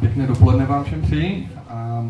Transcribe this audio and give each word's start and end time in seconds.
Pěkné 0.00 0.26
dopoledne 0.26 0.66
vám 0.66 0.84
všem 0.84 1.02
přeji. 1.02 1.48
A 1.68 2.06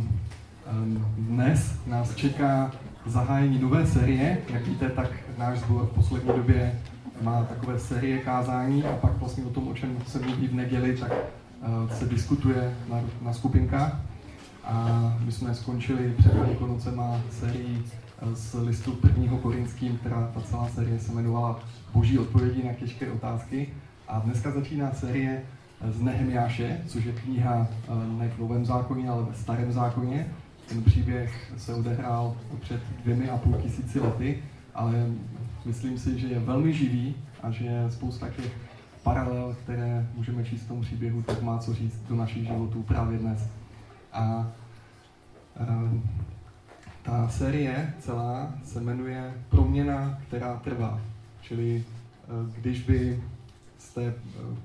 dnes 1.19 1.79
nás 1.86 2.15
čeká 2.15 2.73
zahájení 3.06 3.59
nové 3.59 3.86
série. 3.86 4.38
Jak 4.53 4.66
víte, 4.66 4.88
tak 4.88 5.11
náš 5.38 5.59
sbor 5.59 5.87
v 5.87 5.95
poslední 5.95 6.33
době 6.37 6.79
má 7.22 7.45
takové 7.45 7.79
série 7.79 8.19
kázání 8.19 8.85
a 8.85 8.93
pak 8.93 9.19
vlastně 9.19 9.45
o 9.45 9.51
tom, 9.51 9.69
o 9.69 9.75
čem 9.75 9.96
se 10.07 10.19
mluví 10.19 10.49
v 10.49 10.54
neděli, 10.54 10.96
tak 10.96 11.12
se 11.93 12.07
diskutuje 12.07 12.75
na, 12.91 13.01
na 13.22 13.32
skupinkách. 13.32 14.00
A 14.64 15.16
my 15.25 15.32
jsme 15.32 15.55
skončili 15.55 16.14
před 16.18 16.34
Velikonocema 16.34 17.21
sérii 17.30 17.82
z 18.34 18.55
listu 18.55 18.93
prvního 18.93 19.39
korinským, 19.39 19.96
která 19.98 20.30
ta 20.34 20.41
celá 20.41 20.68
série 20.68 21.00
se 21.00 21.12
jmenovala 21.12 21.61
Boží 21.93 22.18
odpovědi 22.18 22.64
na 22.64 22.73
těžké 22.73 23.11
otázky. 23.11 23.68
A 24.09 24.18
dneska 24.18 24.50
začíná 24.50 24.93
série 24.93 25.43
z 25.84 26.02
Nehemiáše, 26.02 26.80
což 26.86 27.04
je 27.04 27.12
kniha 27.12 27.68
eh, 27.70 28.18
ne 28.18 28.29
v 28.29 28.38
Novém 28.38 28.64
zákoně, 28.64 29.09
ale 29.09 29.23
ve 29.23 29.34
Starém 29.34 29.73
zákoně. 29.73 30.27
Ten 30.68 30.82
příběh 30.82 31.52
se 31.56 31.74
odehrál 31.74 32.37
před 32.60 32.80
dvěmi 33.02 33.30
a 33.30 33.37
půl 33.37 33.55
tisíci 33.62 34.01
lety, 34.01 34.42
ale 34.74 35.06
myslím 35.65 35.98
si, 35.98 36.18
že 36.18 36.27
je 36.27 36.38
velmi 36.38 36.73
živý 36.73 37.15
a 37.42 37.51
že 37.51 37.87
spousta 37.91 38.28
těch 38.28 38.52
paralel, 39.02 39.56
které 39.62 40.06
můžeme 40.15 40.45
číst 40.45 40.62
v 40.62 40.68
tom 40.68 40.80
příběhu, 40.80 41.23
tak 41.23 41.42
má 41.42 41.59
co 41.59 41.74
říct 41.74 42.02
do 42.09 42.16
našich 42.16 42.46
životů 42.46 42.82
právě 42.82 43.18
dnes. 43.18 43.48
A, 44.12 44.46
eh, 45.60 46.01
ta 47.02 47.29
série 47.29 47.95
celá 47.98 48.54
se 48.65 48.80
jmenuje 48.80 49.34
Proměna, 49.48 50.18
která 50.27 50.56
trvá. 50.56 51.01
Čili 51.40 51.84
eh, 51.84 52.60
když 52.60 52.82
by 52.82 53.23
jste 53.86 54.02
eh, 54.06 54.12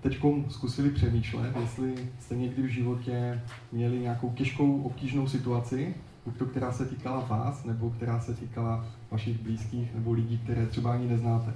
teď 0.02 0.20
zkusili 0.50 0.90
přemýšlet, 0.90 1.56
jestli 1.62 2.10
jste 2.20 2.36
někdy 2.36 2.62
v 2.62 2.68
životě 2.68 3.42
měli 3.72 4.00
nějakou 4.00 4.30
těžkou, 4.30 4.82
obtížnou 4.82 5.28
situaci, 5.28 5.96
buď 6.26 6.38
to, 6.38 6.46
která 6.46 6.72
se 6.72 6.86
týkala 6.86 7.20
vás, 7.20 7.66
nebo 7.66 7.90
která 7.90 8.20
se 8.20 8.34
týkala 8.34 8.86
vašich 9.12 9.40
blízkých 9.40 9.96
nebo 9.96 10.12
lidí, 10.12 10.38
které 10.38 10.66
třeba 10.66 10.94
ani 10.94 11.08
neznáte. 11.08 11.54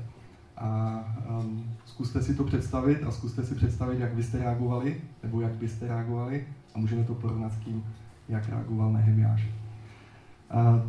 A 0.57 0.99
um, 1.30 1.75
zkuste 1.85 2.22
si 2.22 2.35
to 2.35 2.44
představit 2.44 3.03
a 3.03 3.11
zkuste 3.11 3.44
si 3.44 3.55
představit, 3.55 4.00
jak 4.00 4.13
byste 4.13 4.38
reagovali, 4.38 5.02
nebo 5.23 5.41
jak 5.41 5.52
byste 5.52 5.88
reagovali 5.88 6.47
a 6.75 6.79
můžeme 6.79 7.03
to 7.03 7.16
porovnat 7.16 7.53
s 7.53 7.57
tím, 7.57 7.83
jak 8.29 8.50
reagoval 8.50 8.94
Nehemiáš. 8.94 9.47
A 10.50 10.81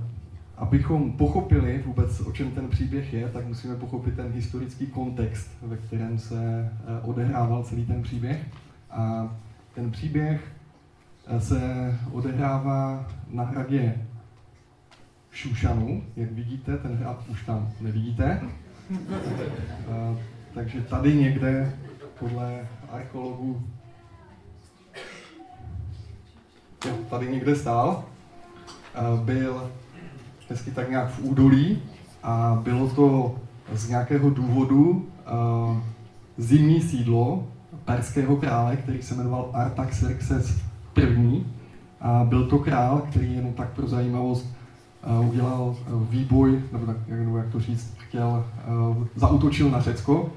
abychom 0.57 1.13
pochopili 1.13 1.83
vůbec, 1.87 2.21
o 2.21 2.33
čem 2.33 2.51
ten 2.51 2.69
příběh 2.69 3.13
je, 3.13 3.29
tak 3.29 3.47
musíme 3.47 3.77
pochopit 3.77 4.17
ten 4.17 4.33
historický 4.33 4.87
kontext, 4.87 5.51
ve 5.63 5.77
kterém 5.77 6.19
se 6.19 6.37
eh, 6.37 7.01
odehrával 7.03 7.63
celý 7.63 7.87
ten 7.87 8.03
příběh. 8.03 8.47
A 8.91 9.35
ten 9.75 9.91
příběh 9.91 10.53
eh, 11.27 11.41
se 11.41 11.61
odehrává 12.13 13.09
na 13.31 13.45
hradě 13.45 13.95
Šušanu, 15.31 16.05
jak 16.17 16.33
vidíte, 16.33 16.77
ten 16.77 16.97
hrad 16.97 17.25
už 17.29 17.43
tam 17.43 17.73
nevidíte. 17.81 18.41
A, 19.91 20.17
takže 20.55 20.83
tady 20.83 21.15
někde, 21.15 21.73
podle 22.19 22.69
archeologů, 22.93 23.63
tady 27.11 27.29
někde 27.29 27.57
stál, 27.57 28.05
byl 29.25 29.71
hezky 30.49 30.71
tak 30.71 30.91
nějak 30.91 31.11
v 31.11 31.25
údolí 31.25 31.83
a 32.23 32.61
bylo 32.63 32.89
to 32.89 33.35
z 33.73 33.89
nějakého 33.89 34.31
důvodu 34.31 34.91
uh, 34.91 35.77
zimní 36.39 36.81
sídlo 36.81 37.47
perského 37.85 38.37
krále, 38.37 38.77
který 38.77 39.03
se 39.03 39.15
jmenoval 39.15 39.51
Artaxerxes 39.53 40.61
I. 40.97 41.45
A 42.01 42.25
byl 42.25 42.47
to 42.47 42.59
král, 42.59 43.03
který 43.11 43.35
jenom 43.35 43.53
tak 43.53 43.69
pro 43.73 43.89
zajímavost 43.89 44.47
uh, 45.21 45.29
udělal 45.29 45.77
uh, 45.93 46.03
výboj, 46.09 46.63
nebo 46.73 46.87
tak, 46.87 46.97
jak, 47.07 47.21
nebo 47.21 47.39
jak 47.39 47.49
to 47.53 47.61
říct, 47.61 47.95
chtěl, 47.99 48.45
uh, 48.97 49.07
zautočil 49.17 49.71
na 49.71 49.81
Řecko, 49.81 50.31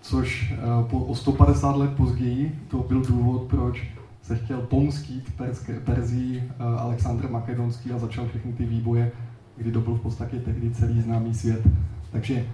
což 0.00 0.52
uh, 0.52 0.86
po, 0.86 0.98
o 0.98 1.14
150 1.14 1.76
let 1.76 1.90
později 1.96 2.58
to 2.68 2.78
byl 2.78 3.00
důvod, 3.00 3.42
proč 3.42 3.86
se 4.22 4.36
chtěl 4.36 4.60
pomstít 4.60 5.32
Perzii 5.84 6.38
uh, 6.60 6.80
Alexandr 6.80 7.30
Makedonský 7.30 7.92
a 7.92 7.98
začal 7.98 8.26
všechny 8.28 8.52
ty 8.52 8.64
výboje 8.64 9.12
kdy 9.56 9.72
to 9.72 9.80
byl 9.80 9.94
v 9.94 10.00
podstatě 10.00 10.40
tehdy 10.40 10.70
celý 10.70 11.00
známý 11.00 11.34
svět. 11.34 11.62
Takže 12.12 12.44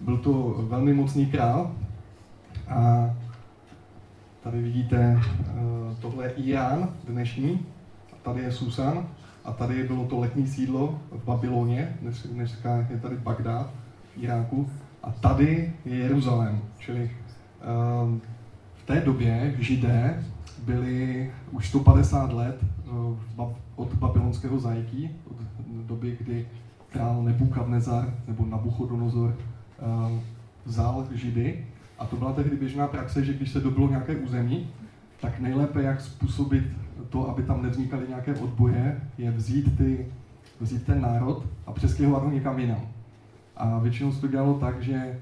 byl 0.00 0.18
to 0.18 0.64
velmi 0.68 0.94
mocný 0.94 1.26
král 1.26 1.70
a 2.68 3.10
tady 4.42 4.62
vidíte, 4.62 5.20
eh, 5.20 5.54
tohle 6.00 6.24
je 6.24 6.30
Irán 6.30 6.88
dnešní, 7.08 7.66
tady 8.22 8.40
je 8.40 8.52
Susan 8.52 9.06
a 9.44 9.52
tady 9.52 9.84
bylo 9.84 10.04
to 10.04 10.18
letní 10.18 10.46
sídlo 10.46 10.98
v 11.10 11.24
Babyloně, 11.24 11.96
dneska 12.32 12.86
je 12.90 13.00
tady 13.00 13.16
Bagdád 13.16 13.70
v 14.14 14.22
Iráku 14.22 14.70
a 15.02 15.10
tady 15.10 15.72
je 15.84 15.96
Jeruzalém, 15.96 16.60
čili 16.78 17.10
eh, 17.10 18.20
v 18.74 18.86
té 18.86 19.00
době 19.00 19.54
židé 19.58 20.24
byli 20.64 21.30
už 21.50 21.68
150 21.68 22.32
let 22.32 22.58
eh, 22.62 23.42
od 23.76 23.94
babylonského 23.94 24.60
zajetí, 24.60 25.10
od 25.30 25.36
doby, 25.86 26.16
kdy 26.20 26.46
král 26.92 27.22
Nebukadnezar 27.22 28.14
nebo 28.28 28.46
Nabuchodonozor 28.46 29.36
uh, 29.82 30.18
vzal 30.64 31.06
Židy. 31.12 31.66
A 31.98 32.06
to 32.06 32.16
byla 32.16 32.32
tehdy 32.32 32.56
běžná 32.56 32.86
praxe, 32.86 33.24
že 33.24 33.32
když 33.32 33.50
se 33.50 33.60
dobilo 33.60 33.88
nějaké 33.88 34.16
území, 34.16 34.68
tak 35.20 35.40
nejlépe, 35.40 35.82
jak 35.82 36.00
způsobit 36.00 36.64
to, 37.08 37.28
aby 37.30 37.42
tam 37.42 37.62
nevznikaly 37.62 38.08
nějaké 38.08 38.34
odboje, 38.34 39.00
je 39.18 39.30
vzít, 39.30 39.78
ty, 39.78 40.06
vzít 40.60 40.86
ten 40.86 41.00
národ 41.00 41.46
a 41.66 41.72
přestěhovat 41.72 42.22
ho 42.22 42.30
někam 42.30 42.58
jinam. 42.58 42.80
A 43.56 43.78
většinou 43.78 44.12
se 44.12 44.20
to 44.20 44.28
dělalo 44.28 44.54
tak, 44.54 44.82
že 44.82 45.18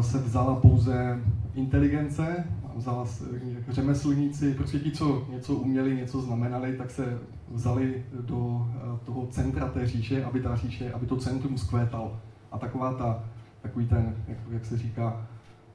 se 0.00 0.18
vzala 0.18 0.54
pouze 0.54 1.20
inteligence, 1.54 2.46
vzala 2.76 3.06
se 3.06 3.24
řemeslníci, 3.68 4.54
prostě 4.54 4.78
ti, 4.78 4.90
co 4.90 5.26
něco 5.30 5.54
uměli, 5.54 5.96
něco 5.96 6.20
znamenali, 6.20 6.76
tak 6.76 6.90
se 6.90 7.18
vzali 7.50 8.04
do 8.20 8.68
eh, 8.70 8.98
toho 9.04 9.26
centra 9.26 9.68
té 9.68 9.86
říše, 9.86 10.24
aby 10.24 10.40
ta 10.40 10.56
říše, 10.56 10.92
aby 10.92 11.06
to 11.06 11.16
centrum 11.16 11.58
zkvétalo. 11.58 12.20
A 12.52 12.58
taková 12.58 12.94
ta, 12.94 13.24
takový 13.62 13.86
ten, 13.86 14.16
jak, 14.28 14.38
jak 14.50 14.64
se 14.64 14.78
říká, 14.78 15.26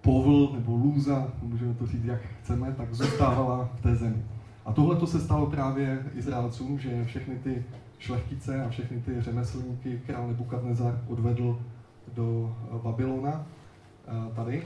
povl 0.01 0.51
nebo 0.53 0.75
lůza, 0.75 1.27
můžeme 1.43 1.73
to 1.73 1.85
říct, 1.85 2.05
jak 2.05 2.21
chceme, 2.41 2.73
tak 2.77 2.93
zůstávala 2.93 3.69
v 3.75 3.81
té 3.81 3.95
zemi. 3.95 4.25
A 4.65 4.73
tohle 4.73 4.95
to 4.95 5.07
se 5.07 5.19
stalo 5.19 5.47
právě 5.47 6.05
Izraelcům, 6.15 6.79
že 6.79 7.05
všechny 7.05 7.35
ty 7.35 7.65
šlechtice 7.99 8.63
a 8.63 8.69
všechny 8.69 9.01
ty 9.01 9.21
řemeslníky 9.21 10.01
král 10.05 10.27
Nebukadnezar 10.27 11.01
odvedl 11.07 11.59
do 12.13 12.55
Babylona 12.83 13.45
eh, 14.07 14.35
tady 14.35 14.63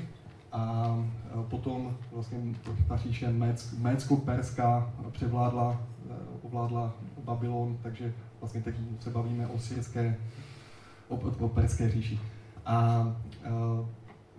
a 0.53 0.95
eh, 1.25 1.43
potom 1.49 1.97
vlastně 2.11 2.39
ta 2.87 2.97
říše 2.97 3.33
Mécko-Perská 3.77 4.91
převládla 5.11 5.81
ovládla 6.41 6.93
Babylon, 7.23 7.77
takže 7.81 8.13
vlastně 8.39 8.61
teď 8.61 8.75
se 8.99 9.09
bavíme 9.09 9.47
o 9.47 9.59
syrské, 9.59 10.17
o, 11.07 11.15
o 11.15 11.49
perské 11.49 11.89
říši. 11.89 12.19
A 12.65 13.07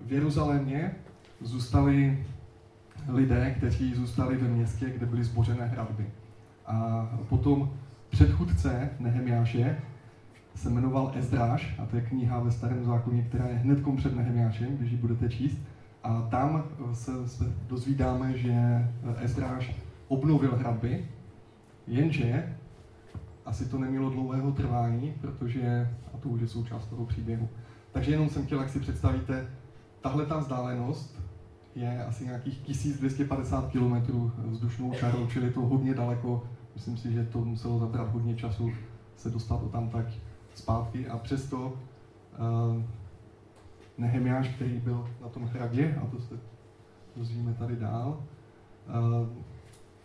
v 0.07 0.13
Jeruzalémě 0.13 0.95
zůstali 1.41 2.27
lidé, 3.09 3.55
kteří 3.57 3.95
zůstali 3.95 4.37
ve 4.37 4.49
městě, 4.49 4.91
kde 4.91 5.07
byly 5.07 5.25
zbořené 5.25 5.67
hradby. 5.67 6.07
A 6.67 7.09
potom 7.29 7.73
předchůdce 8.11 8.91
Nehemiáše 9.01 9.77
se 10.55 10.71
jmenoval 10.71 11.13
Ezdráš, 11.15 11.75
a 11.79 11.87
to 11.87 11.97
je 11.97 12.03
kniha 12.03 12.41
ve 12.41 12.51
Starém 12.51 12.85
zákoně, 12.85 13.23
která 13.23 13.47
je 13.47 13.55
hned 13.55 13.79
před 13.97 14.17
Nehemiášem, 14.17 14.77
když 14.77 14.93
ji 14.93 14.97
budete 14.97 15.29
číst. 15.29 15.59
A 16.05 16.23
tam 16.31 16.65
se, 16.93 17.29
se 17.29 17.45
dozvídáme, 17.69 18.39
že 18.39 18.55
Ezdráš 19.21 19.75
obnovil 20.09 20.57
hradby 20.57 21.05
Jenže 21.87 22.57
asi 23.45 23.69
to 23.69 23.79
nemělo 23.79 24.11
dlouhého 24.11 24.53
trvání, 24.53 25.15
protože, 25.21 25.91
a 26.15 26.19
to 26.19 26.29
už 26.29 26.41
je 26.41 26.49
součást 26.49 26.87
toho 26.87 27.07
příběhu. 27.07 27.49
Takže 27.93 28.11
jenom 28.11 28.29
jsem 28.29 28.47
chtěl, 28.47 28.61
jak 28.61 28.71
si 28.71 28.81
představíte, 28.81 29.49
tahle 30.01 30.27
ta 30.27 30.39
vzdálenost 30.39 31.21
je 31.75 32.05
asi 32.05 32.25
nějakých 32.25 32.59
1250 32.59 33.71
km 33.73 33.95
vzdušnou 34.47 34.93
čarou, 34.95 35.27
čili 35.27 35.51
to 35.51 35.61
hodně 35.61 35.95
daleko. 35.95 36.45
Myslím 36.75 36.97
si, 36.97 37.13
že 37.13 37.25
to 37.25 37.45
muselo 37.45 37.79
zabrat 37.79 38.13
hodně 38.13 38.37
času 38.37 38.73
se 39.17 39.31
dostat 39.31 39.63
o 39.63 39.69
tam 39.69 39.89
tak 39.89 40.07
zpátky 40.55 41.09
a 41.09 41.19
přesto 41.19 41.67
uh, 41.67 42.83
Nehemiáš, 43.99 44.49
který 44.49 44.79
byl 44.79 45.09
na 45.23 45.29
tom 45.29 45.45
hradě, 45.45 45.99
a 46.03 46.07
to 46.07 46.21
se 46.21 46.35
dozvíme 47.17 47.55
tady 47.55 47.77
dál, 47.77 48.23
uh, 48.89 49.29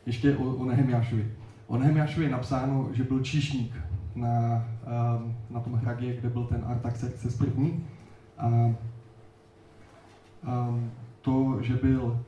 ještě 0.05 0.37
o, 0.37 0.55
o 0.55 0.65
Nehemiášovi. 0.65 1.31
O 1.67 1.77
Nehemiášovi 1.77 2.25
je 2.25 2.31
napsáno, 2.31 2.89
že 2.93 3.03
byl 3.03 3.23
číšník 3.23 3.75
na, 4.15 4.67
ehm, 4.85 5.35
na 5.49 5.59
tom 5.59 5.73
hradě, 5.73 6.15
kde 6.15 6.29
byl 6.29 6.43
ten 6.43 6.63
Artaxerxes 6.67 7.37
první. 7.37 7.85
A 8.37 8.47
um, 8.47 8.77
to, 11.21 11.57
že 11.61 11.75
byl 11.75 12.25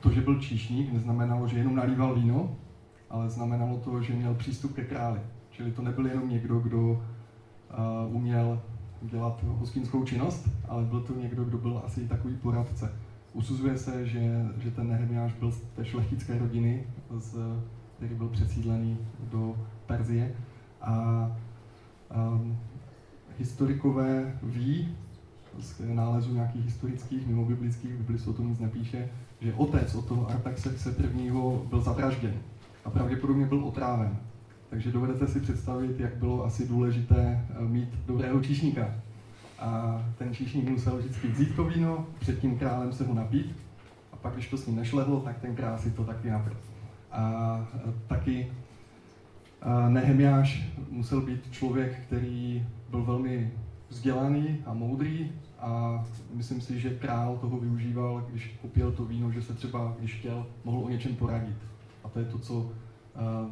to, 0.00 0.10
že 0.10 0.20
byl 0.20 0.40
číšník, 0.40 0.92
neznamenalo, 0.92 1.48
že 1.48 1.58
jenom 1.58 1.74
nalíval 1.74 2.14
víno, 2.14 2.56
ale 3.10 3.30
znamenalo 3.30 3.78
to, 3.78 4.02
že 4.02 4.12
měl 4.12 4.34
přístup 4.34 4.74
ke 4.74 4.84
králi. 4.84 5.20
Čili 5.50 5.72
to 5.72 5.82
nebyl 5.82 6.06
jenom 6.06 6.30
někdo, 6.30 6.58
kdo 6.58 6.78
uh, 6.78 8.16
uměl 8.16 8.62
dělat 9.02 9.42
hostinskou 9.42 10.04
činnost, 10.04 10.48
ale 10.68 10.84
byl 10.84 11.00
to 11.00 11.14
někdo, 11.14 11.44
kdo 11.44 11.58
byl 11.58 11.82
asi 11.86 12.08
takový 12.08 12.36
poradce. 12.36 12.92
Usuzuje 13.32 13.78
se, 13.78 14.06
že, 14.06 14.46
že 14.58 14.70
ten 14.70 14.88
Nehemiáš 14.88 15.32
byl 15.32 15.52
z 15.52 15.60
té 15.60 15.84
šlechtické 15.84 16.38
rodiny, 16.38 16.86
z, 17.18 17.36
který 17.96 18.14
byl 18.14 18.28
přesídlený 18.28 18.98
do 19.30 19.56
Perzie. 19.86 20.34
A 20.80 21.26
um, 22.32 22.58
historikové 23.38 24.38
ví, 24.42 24.96
z 25.58 25.80
nálezů 25.94 26.34
nějakých 26.34 26.64
historických, 26.64 27.26
mimo 27.26 27.44
biblických, 27.44 27.92
v 27.92 27.96
Bibli 27.96 28.18
se 28.18 28.30
o 28.30 28.32
tom 28.32 28.48
nic 28.48 28.58
nepíše, 28.58 29.08
že 29.40 29.54
otec 29.54 29.94
od 29.94 30.08
toho 30.08 30.30
Artaxerxe 30.30 30.92
prvního 30.92 31.62
byl 31.68 31.80
zavražděn 31.80 32.34
a 32.84 32.90
pravděpodobně 32.90 33.46
byl 33.46 33.64
otráven. 33.64 34.18
Takže 34.70 34.92
dovedete 34.92 35.26
si 35.26 35.40
představit, 35.40 36.00
jak 36.00 36.16
bylo 36.16 36.44
asi 36.44 36.68
důležité 36.68 37.46
eh, 37.50 37.62
mít 37.62 37.88
dobrého 38.06 38.40
číšníka. 38.40 38.94
A 39.58 40.02
ten 40.18 40.34
číšník 40.34 40.68
musel 40.68 40.96
vždycky 40.96 41.28
vzít 41.28 41.56
to 41.56 41.64
víno, 41.64 42.06
před 42.18 42.40
tím 42.40 42.58
králem 42.58 42.92
se 42.92 43.04
ho 43.04 43.14
napít, 43.14 43.56
a 44.12 44.16
pak, 44.16 44.32
když 44.32 44.48
to 44.48 44.56
s 44.56 44.66
ním 44.66 44.76
nešlehlo, 44.76 45.20
tak 45.20 45.38
ten 45.38 45.56
král 45.56 45.78
si 45.78 45.90
to 45.90 46.04
taky 46.04 46.30
napil. 46.30 46.56
A 47.12 47.68
eh, 47.74 47.92
taky 48.06 48.52
eh, 49.62 49.90
Nehemiáš 49.90 50.68
musel 50.90 51.20
být 51.20 51.52
člověk, 51.52 52.00
který 52.06 52.66
byl 52.90 53.04
velmi 53.04 53.52
vzdělaný 53.88 54.62
a 54.66 54.74
moudrý 54.74 55.32
a 55.58 56.04
myslím 56.34 56.60
si, 56.60 56.80
že 56.80 56.90
král 56.90 57.36
toho 57.36 57.58
využíval, 57.58 58.26
když 58.30 58.46
popil 58.46 58.92
to 58.92 59.04
víno, 59.04 59.32
že 59.32 59.42
se 59.42 59.54
třeba, 59.54 59.96
když 59.98 60.14
chtěl, 60.14 60.46
mohl 60.64 60.84
o 60.84 60.88
něčem 60.88 61.16
poradit. 61.16 61.56
A 62.04 62.08
to 62.08 62.18
je 62.18 62.24
to, 62.24 62.38
co 62.38 62.72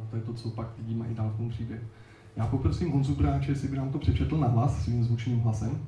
to 0.09 0.15
je 0.15 0.21
to, 0.21 0.33
co 0.33 0.49
pak 0.49 0.67
vidíme 0.77 1.07
i 1.11 1.13
dál 1.13 1.29
v 1.29 1.37
tom 1.37 1.49
příběhu. 1.49 1.83
Já 2.35 2.47
poprosím 2.47 2.91
Honzu 2.91 3.15
Bráče, 3.15 3.51
jestli 3.51 3.67
by 3.67 3.77
nám 3.77 3.91
to 3.91 3.97
přečetl 3.97 4.37
na 4.37 4.47
hlas 4.47 4.83
svým 4.83 5.03
zvučným 5.03 5.39
hlasem. 5.39 5.87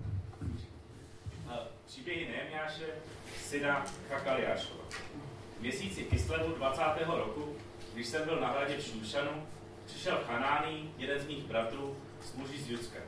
Příběhy 1.85 2.27
Nehemiáše, 2.27 2.85
syna 3.37 3.85
Chakaliášova. 4.09 4.83
V 5.57 5.61
měsíci 5.61 6.03
Kislevu 6.03 6.55
20. 6.55 6.83
roku, 7.07 7.45
když 7.93 8.07
jsem 8.07 8.25
byl 8.25 8.39
na 8.39 8.47
hradě 8.47 8.73
v 8.77 8.83
přišel 9.85 10.17
Chanáný, 10.27 10.89
jeden 10.97 11.19
z 11.19 11.27
mých 11.27 11.43
bratrů, 11.43 11.95
s 12.21 12.35
muži 12.35 12.57
z 12.57 12.69
Judska. 12.69 12.99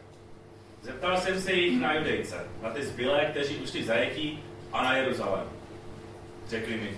Zeptal 0.81 1.17
jsem 1.17 1.41
se 1.41 1.53
jich 1.53 1.81
na 1.81 1.93
Judejce, 1.93 2.35
na 2.63 2.69
ty 2.69 2.85
zbylé, 2.85 3.25
kteří 3.25 3.57
ušli 3.57 3.83
zajetí 3.83 4.39
a 4.71 4.83
na 4.83 4.97
Jeruzalém. 4.97 5.47
Řekli 6.49 6.77
mi, 6.77 6.97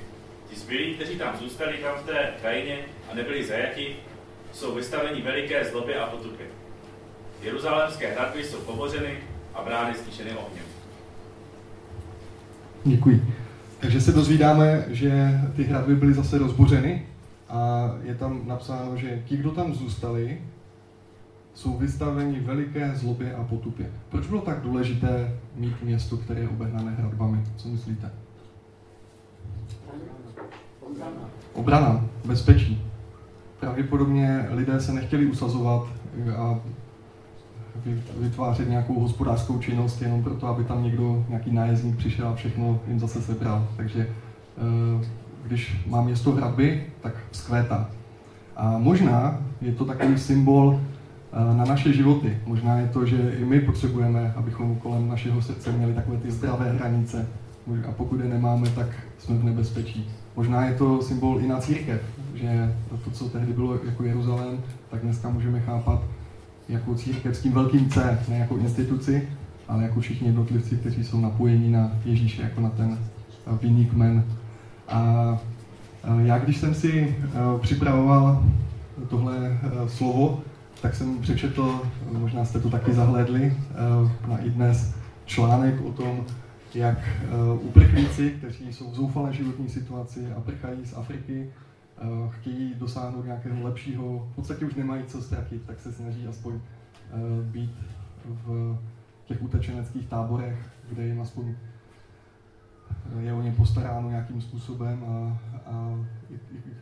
ti 0.49 0.55
zbylí, 0.55 0.95
kteří 0.95 1.17
tam 1.17 1.37
zůstali 1.37 1.77
tam 1.77 1.95
v 1.97 2.05
té 2.05 2.33
krajině, 2.41 2.85
a 3.11 3.15
nebyli 3.15 3.47
zajati, 3.47 3.95
jsou 4.53 4.75
vystaveni 4.75 5.21
veliké 5.21 5.65
zlobě 5.65 5.99
a 5.99 6.05
potupě. 6.05 6.45
Jeruzalémské 7.41 8.11
hradby 8.11 8.43
jsou 8.43 8.57
pobořeny 8.57 9.17
a 9.53 9.61
brány 9.61 9.95
stíšeny 9.95 10.31
ohněm. 10.31 10.65
Děkuji. 12.83 13.33
Takže 13.79 14.01
se 14.01 14.11
dozvídáme, 14.11 14.85
že 14.87 15.41
ty 15.55 15.63
hradby 15.63 15.95
byly 15.95 16.13
zase 16.13 16.37
rozbořeny 16.37 17.05
a 17.49 17.91
je 18.03 18.15
tam 18.15 18.41
napsáno, 18.47 18.97
že 18.97 19.23
ti, 19.25 19.37
kdo 19.37 19.51
tam 19.51 19.73
zůstali, 19.73 20.41
jsou 21.53 21.77
vystaveni 21.77 22.39
veliké 22.39 22.95
zlobě 22.95 23.35
a 23.35 23.43
potupě. 23.43 23.91
Proč 24.09 24.27
bylo 24.27 24.41
tak 24.41 24.61
důležité 24.61 25.37
mít 25.55 25.83
město, 25.83 26.17
které 26.17 26.39
je 26.39 26.49
obehnané 26.49 26.91
hradbami? 26.91 27.37
Co 27.57 27.67
myslíte? 27.67 28.11
Obrana. 30.81 31.29
Obrana, 31.53 32.05
bezpečí 32.25 32.85
pravděpodobně 33.65 34.47
lidé 34.51 34.79
se 34.79 34.93
nechtěli 34.93 35.25
usazovat 35.25 35.87
a 36.37 36.59
vytvářet 38.19 38.69
nějakou 38.69 38.99
hospodářskou 38.99 39.59
činnost 39.59 40.01
jenom 40.01 40.23
proto, 40.23 40.47
aby 40.47 40.63
tam 40.63 40.83
někdo, 40.83 41.25
nějaký 41.29 41.51
nájezdník 41.51 41.97
přišel 41.97 42.27
a 42.27 42.35
všechno 42.35 42.79
jim 42.87 42.99
zase 42.99 43.21
sebral. 43.21 43.67
Takže 43.77 44.07
eh, 44.57 45.05
když 45.45 45.85
má 45.87 46.01
město 46.01 46.31
hradby, 46.31 46.83
tak 47.01 47.13
vzkvétá. 47.31 47.89
A 48.55 48.77
možná 48.77 49.41
je 49.61 49.71
to 49.71 49.85
takový 49.85 50.17
symbol 50.17 50.79
eh, 50.79 51.57
na 51.57 51.65
naše 51.65 51.93
životy. 51.93 52.37
Možná 52.45 52.79
je 52.79 52.87
to, 52.87 53.05
že 53.05 53.35
i 53.39 53.45
my 53.45 53.59
potřebujeme, 53.59 54.33
abychom 54.35 54.75
kolem 54.75 55.09
našeho 55.09 55.41
srdce 55.41 55.71
měli 55.71 55.93
takové 55.93 56.17
ty 56.17 56.31
zdravé 56.31 56.71
hranice. 56.71 57.27
A 57.89 57.91
pokud 57.91 58.19
je 58.19 58.29
nemáme, 58.29 58.69
tak 58.69 58.87
jsme 59.17 59.37
v 59.37 59.43
nebezpečí. 59.43 60.09
Možná 60.35 60.65
je 60.65 60.73
to 60.73 61.01
symbol 61.01 61.39
i 61.39 61.47
na 61.47 61.59
církev, 61.59 62.01
že 62.33 62.75
to, 63.03 63.11
co 63.11 63.29
tehdy 63.29 63.53
bylo 63.53 63.79
jako 63.85 64.03
Jeruzalém, 64.03 64.57
tak 64.89 65.01
dneska 65.01 65.29
můžeme 65.29 65.59
chápat 65.59 66.01
jako 66.69 66.95
církev 66.95 67.37
s 67.37 67.41
tím 67.41 67.51
velkým 67.51 67.89
C, 67.89 68.19
ne 68.29 68.37
jako 68.37 68.57
instituci, 68.57 69.29
ale 69.67 69.83
jako 69.83 69.99
všichni 69.99 70.27
jednotlivci, 70.27 70.75
kteří 70.75 71.03
jsou 71.03 71.21
napojeni 71.21 71.69
na 71.69 71.91
Ježíše, 72.05 72.41
jako 72.41 72.61
na 72.61 72.69
ten 72.69 72.97
vinný 73.61 73.85
kmen. 73.85 74.23
A 74.87 75.39
já, 76.23 76.39
když 76.39 76.57
jsem 76.57 76.73
si 76.73 77.15
připravoval 77.61 78.43
tohle 79.09 79.59
slovo, 79.87 80.39
tak 80.81 80.95
jsem 80.95 81.17
přečetl, 81.17 81.81
možná 82.11 82.45
jste 82.45 82.59
to 82.59 82.69
taky 82.69 82.93
zahlédli, 82.93 83.53
na 84.27 84.37
i 84.37 84.49
dnes 84.49 84.95
článek 85.25 85.75
o 85.85 85.91
tom, 85.91 86.25
jak 86.75 86.97
uprchlíci, 87.61 88.31
kteří 88.37 88.73
jsou 88.73 88.91
v 88.91 88.95
zoufalé 88.95 89.33
životní 89.33 89.69
situaci 89.69 90.31
a 90.37 90.41
prchají 90.41 90.85
z 90.85 90.93
Afriky, 90.93 91.51
Eh, 91.97 92.29
chtějí 92.29 92.73
dosáhnout 92.75 93.25
nějakého 93.25 93.63
lepšího, 93.63 94.27
v 94.31 94.35
podstatě 94.35 94.65
už 94.65 94.75
nemají 94.75 95.03
co 95.03 95.21
ztratit, 95.21 95.61
tak 95.65 95.79
se 95.79 95.93
snaží 95.93 96.27
aspoň 96.27 96.55
eh, 96.55 97.43
být 97.43 97.75
v 98.25 98.77
těch 99.25 99.43
utečeneckých 99.43 100.07
táborech, 100.07 100.69
kde 100.89 101.07
jim 101.07 101.21
aspoň 101.21 101.55
eh, 103.17 103.21
je 103.21 103.33
o 103.33 103.41
ně 103.41 103.51
postaráno 103.51 104.09
nějakým 104.09 104.41
způsobem 104.41 105.03
a, 105.07 105.39
a 105.65 105.99
i, 106.29 106.33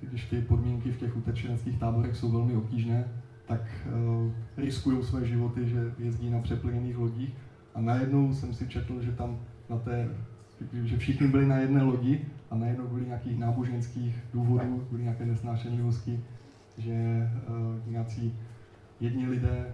i, 0.01 0.07
když 0.07 0.25
ty 0.25 0.41
podmínky 0.41 0.91
v 0.91 0.99
těch 0.99 1.17
utečeneckých 1.17 1.79
táborech 1.79 2.15
jsou 2.15 2.31
velmi 2.31 2.55
obtížné, 2.55 3.07
tak 3.45 3.61
uh, 3.85 4.31
riskují 4.57 5.03
své 5.03 5.25
životy, 5.25 5.69
že 5.69 5.93
jezdí 5.99 6.29
na 6.29 6.39
přeplněných 6.39 6.97
lodích. 6.97 7.33
A 7.75 7.81
najednou 7.81 8.33
jsem 8.33 8.53
si 8.53 8.67
četl, 8.67 9.01
že 9.01 9.11
tam 9.11 9.39
na 9.69 9.77
té, 9.77 10.09
že 10.83 10.97
všichni 10.97 11.27
byli 11.27 11.45
na 11.45 11.57
jedné 11.57 11.83
lodi 11.83 12.25
a 12.51 12.55
najednou 12.55 12.87
kvůli 12.87 13.05
nějakých 13.05 13.39
náboženských 13.39 14.23
důvodů, 14.33 14.85
kvůli 14.87 15.03
nějaké 15.03 15.25
nesnášenlivosti, 15.25 16.19
že 16.77 17.29
uh, 17.47 17.91
nějací 17.91 18.35
jedni 18.99 19.27
lidé 19.27 19.73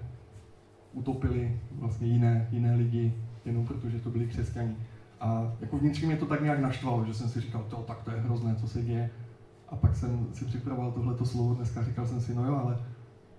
utopili 0.93 1.60
vlastně 1.72 2.08
jiné, 2.08 2.48
jiné 2.51 2.75
lidi, 2.75 3.13
jenom 3.46 3.65
protože 3.65 4.00
to 4.00 4.10
byli 4.10 4.27
křesťani. 4.27 4.75
A 5.19 5.53
jako 5.60 5.77
vnitřně 5.77 6.08
mě 6.08 6.17
to 6.17 6.25
tak 6.25 6.41
nějak 6.41 6.60
naštvalo, 6.60 7.05
že 7.05 7.13
jsem 7.13 7.29
si 7.29 7.41
říkal, 7.41 7.65
to, 7.69 7.75
tak 7.75 8.03
to 8.03 8.12
je 8.12 8.19
hrozné, 8.19 8.55
co 8.55 8.67
se 8.67 8.81
děje. 8.81 9.10
A 9.69 9.75
pak 9.75 9.96
jsem 9.96 10.27
si 10.34 10.46
připravoval 10.46 10.91
tohleto 10.91 11.25
slovo 11.25 11.53
dneska, 11.53 11.84
říkal 11.84 12.08
jsem 12.08 12.22
si, 12.22 12.36
no 12.36 12.46
jo, 12.46 12.55
ale 12.55 12.77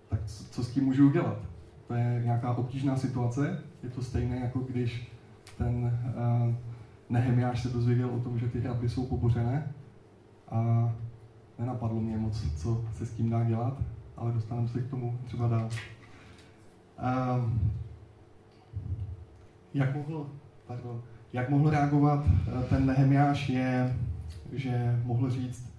tak 0.09 0.25
co, 0.25 0.45
co 0.45 0.65
s 0.65 0.71
tím 0.71 0.85
můžu 0.85 1.09
udělat? 1.09 1.39
To 1.87 1.95
je 1.95 2.21
nějaká 2.25 2.55
obtížná 2.55 2.97
situace, 2.97 3.63
je 3.83 3.91
to 3.91 4.03
stejné, 4.03 4.37
jako 4.37 4.59
když 4.59 5.13
ten 5.61 6.01
uh, 6.17 6.55
Nehemiáš 7.09 7.63
se 7.63 7.69
dozvěděl 7.69 8.11
o 8.11 8.21
tom, 8.21 8.39
že 8.39 8.49
ty 8.49 8.61
hradby 8.61 8.89
jsou 8.89 9.07
pobořené 9.07 9.73
a 10.49 10.93
nenapadlo 11.59 12.01
mě 12.01 12.19
moc, 12.19 12.55
co 12.57 12.85
se 12.93 13.07
s 13.07 13.15
tím 13.15 13.31
dá 13.31 13.45
dělat, 13.45 13.83
ale 14.17 14.33
dostaneme 14.33 14.69
se 14.69 14.81
k 14.81 14.91
tomu 14.91 15.19
třeba 15.25 15.49
dál. 15.49 15.69
Um, 17.39 17.71
jak 19.75 19.97
mohl, 19.97 20.31
pardon, 20.67 21.03
jak 21.33 21.51
mohl 21.51 21.71
reagovat 21.71 22.25
eh, 22.27 22.65
ten 22.69 22.87
Nehemiáš 22.87 23.49
je, 23.49 23.97
že 24.53 25.01
mohl 25.05 25.31
říct, 25.31 25.73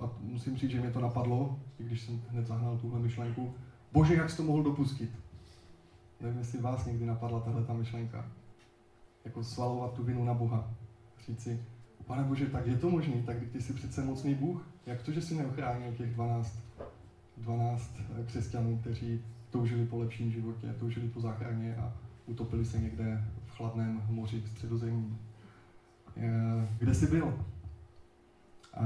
a 0.00 0.10
musím 0.20 0.56
říct, 0.56 0.70
že 0.70 0.80
mě 0.80 0.90
to 0.90 1.00
napadlo, 1.00 1.58
i 1.78 1.84
když 1.84 2.00
jsem 2.00 2.20
hned 2.28 2.46
zahnal 2.46 2.78
tuhle 2.78 3.00
myšlenku, 3.00 3.54
bože, 3.92 4.14
jak 4.14 4.30
jsi 4.30 4.36
to 4.36 4.42
mohl 4.42 4.62
dopustit? 4.62 5.10
Nevím, 6.20 6.38
jestli 6.38 6.60
vás 6.60 6.86
někdy 6.86 7.06
napadla 7.06 7.40
tahle 7.40 7.64
ta 7.64 7.72
myšlenka 7.72 8.24
jako 9.24 9.44
svalovat 9.44 9.92
tu 9.92 10.04
vinu 10.04 10.24
na 10.24 10.34
Boha. 10.34 10.74
Říct 11.26 11.42
si, 11.42 11.60
pane 12.06 12.24
Bože, 12.24 12.46
tak 12.46 12.66
je 12.66 12.76
to 12.76 12.90
možné, 12.90 13.22
tak 13.22 13.36
ty 13.52 13.60
jsi 13.60 13.72
přece 13.72 14.04
mocný 14.04 14.34
Bůh, 14.34 14.66
jak 14.86 15.02
to, 15.02 15.12
že 15.12 15.22
jsi 15.22 15.34
neochránil 15.34 15.92
těch 15.92 16.14
12, 16.14 16.58
12 17.36 17.96
eh, 17.98 18.24
křesťanů, 18.24 18.78
kteří 18.78 19.24
toužili 19.50 19.86
po 19.86 19.98
lepším 19.98 20.32
životě, 20.32 20.74
toužili 20.80 21.08
po 21.08 21.20
záchraně 21.20 21.76
a 21.76 21.92
utopili 22.26 22.64
se 22.64 22.78
někde 22.78 23.24
v 23.46 23.56
chladném 23.56 24.02
moři 24.08 24.42
středozemí. 24.46 25.18
Eh, 26.16 26.68
kde 26.78 26.94
jsi 26.94 27.06
byl? 27.06 27.44
A, 28.74 28.84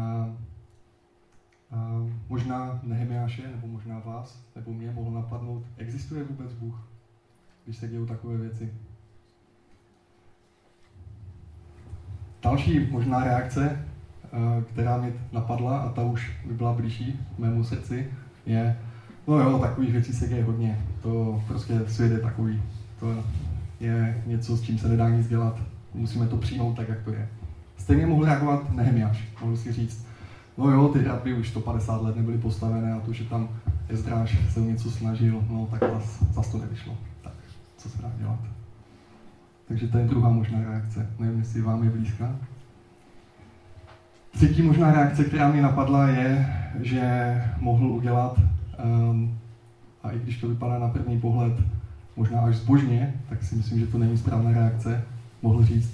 a 1.71 2.09
možná 2.29 2.81
Nehemiáše, 2.83 3.49
nebo 3.49 3.67
možná 3.67 3.99
vás, 3.99 4.47
nebo 4.57 4.73
mě 4.73 4.91
mohl 4.91 5.11
napadnout, 5.11 5.67
existuje 5.77 6.25
vůbec 6.25 6.53
Bůh, 6.53 6.89
když 7.65 7.77
se 7.77 7.89
dějou 7.89 8.07
takové 8.07 8.37
věci. 8.37 8.75
Další 12.57 12.87
možná 12.91 13.25
reakce 13.25 13.79
která 14.73 14.97
mi 14.97 15.13
napadla 15.33 15.79
a 15.79 15.89
ta 15.89 16.03
už 16.03 16.33
by 16.47 16.55
byla 16.55 16.73
blížší 16.73 17.21
mému 17.39 17.65
srdci, 17.65 18.07
je, 18.47 18.77
no 19.27 19.39
jo, 19.39 19.59
takových 19.59 19.93
věcí 19.93 20.13
se 20.13 20.29
děje 20.29 20.45
hodně. 20.45 20.79
To 21.03 21.43
prostě 21.47 21.81
svět 21.87 22.13
je 22.13 22.19
takový. 22.19 22.63
To 23.01 23.25
je 23.81 24.23
něco, 24.27 24.57
s 24.57 24.63
čím 24.63 24.79
se 24.79 24.89
nedá 24.89 25.09
nic 25.09 25.29
dělat. 25.29 25.61
Musíme 25.95 26.27
to 26.27 26.37
přijmout 26.37 26.77
tak, 26.77 26.89
jak 26.89 27.03
to 27.03 27.11
je. 27.11 27.29
Stejně 27.79 28.07
mohl 28.07 28.25
reagovat 28.25 28.73
Nehemiáš. 28.73 29.29
Mohl 29.41 29.57
si 29.57 29.73
říct, 29.73 30.07
no 30.59 30.71
jo, 30.71 30.89
ty 30.89 30.99
hradby 30.99 31.35
už 31.35 31.49
150 31.49 32.03
let 32.03 32.17
nebyly 32.17 32.39
postavené 32.39 32.93
a 32.93 33.01
to, 33.01 33.13
že 33.13 33.25
tam 33.25 33.49
Ezdráž 33.89 34.39
se 34.51 34.61
o 34.61 34.65
něco 34.65 34.91
snažil, 34.91 35.45
no 35.51 35.69
tak 35.71 35.93
zas, 35.93 36.23
zas 36.33 36.49
to 36.49 36.59
nevyšlo. 36.59 36.97
Tak, 37.23 37.33
co 37.79 37.89
se 37.89 38.03
dá 38.03 38.13
dělat? 38.19 38.56
Takže 39.69 39.89
to 39.89 39.99
je 39.99 40.05
druhá 40.05 40.31
možná 40.31 40.59
reakce. 40.61 41.11
Nevím, 41.19 41.39
jestli 41.39 41.61
vám 41.61 41.85
je 41.85 41.91
blízká. 41.91 42.37
Třetí 44.31 44.63
možná 44.63 44.93
reakce, 44.93 45.25
která 45.25 45.53
mi 45.53 45.61
napadla, 45.61 46.09
je, 46.09 46.47
že 46.81 47.35
mohl 47.61 47.87
udělat, 47.87 48.41
um, 48.85 49.39
a 50.03 50.11
i 50.11 50.19
když 50.19 50.41
to 50.41 50.49
vypadá 50.49 50.79
na 50.79 50.89
první 50.89 51.21
pohled 51.21 51.53
možná 52.17 52.41
až 52.41 52.57
zbožně, 52.57 53.15
tak 53.29 53.43
si 53.43 53.57
myslím, 53.57 53.79
že 53.79 53.87
to 53.87 53.99
není 53.99 54.19
správná 54.19 54.53
reakce, 54.53 55.05
mohl 55.43 55.65
říct, 55.65 55.91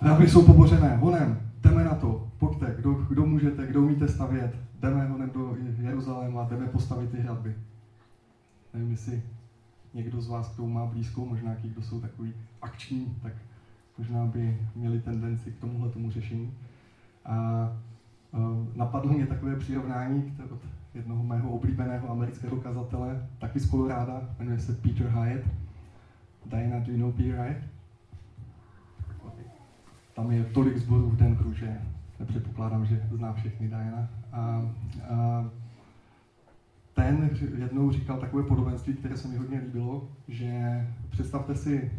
hradby 0.00 0.28
jsou 0.28 0.46
pobořené, 0.46 0.96
honem, 0.96 1.40
jdeme 1.62 1.84
na 1.84 1.94
to, 1.94 2.28
pojďte, 2.38 2.74
kdo, 2.78 2.94
kdo 2.94 3.26
můžete, 3.26 3.66
kdo 3.66 3.82
umíte 3.82 4.08
stavět, 4.08 4.54
jdeme 4.80 5.06
honem 5.06 5.30
do 5.34 5.56
Jeruzaléma, 5.82 6.46
jdeme 6.50 6.66
postavit 6.66 7.10
ty 7.10 7.20
hradby. 7.20 7.54
Nevím, 8.74 8.90
jestli 8.90 9.22
někdo 9.94 10.20
z 10.20 10.28
vás 10.28 10.48
k 10.48 10.56
tomu 10.56 10.68
má 10.68 10.86
blízko, 10.86 11.26
možná 11.26 11.50
nějaký, 11.50 11.68
kdo 11.68 11.82
jsou 11.82 12.00
takový 12.00 12.32
akční, 12.62 13.16
tak 13.22 13.32
možná 13.98 14.26
by 14.26 14.58
měli 14.74 15.00
tendenci 15.00 15.52
k 15.52 15.58
tomuhle 15.58 15.90
tomu 15.90 16.10
řešení. 16.10 16.54
A 17.24 17.68
uh, 18.32 18.76
napadlo 18.76 19.12
mě 19.12 19.26
takové 19.26 19.56
přirovnání 19.56 20.36
od 20.50 20.60
jednoho 20.94 21.24
mého 21.24 21.50
oblíbeného 21.50 22.10
amerického 22.10 22.56
kazatele, 22.56 23.26
taky 23.38 23.60
z 23.60 23.70
Koloráda, 23.70 24.22
jmenuje 24.38 24.58
se 24.58 24.74
Peter 24.74 25.06
Hyatt. 25.06 25.44
Diana, 26.46 26.78
do 26.78 26.92
you 26.92 26.98
know 26.98 27.12
Peter 27.12 27.34
Hyatt? 27.34 27.64
Tam 30.14 30.30
je 30.30 30.44
tolik 30.44 30.76
zborů 30.76 31.10
v 31.10 31.16
Denveru, 31.16 31.52
že 31.52 31.80
nepředpokládám, 32.20 32.86
že 32.86 33.08
zná 33.12 33.32
všechny 33.32 33.68
Diana. 33.68 34.08
A, 34.32 34.62
a 35.10 35.44
ten 36.94 37.30
jednou 37.58 37.90
říkal 37.90 38.18
takové 38.18 38.42
podobenství, 38.42 38.94
které 38.94 39.16
se 39.16 39.28
mi 39.28 39.36
hodně 39.36 39.58
líbilo, 39.58 40.08
že 40.28 40.86
představte 41.10 41.54
si 41.54 41.92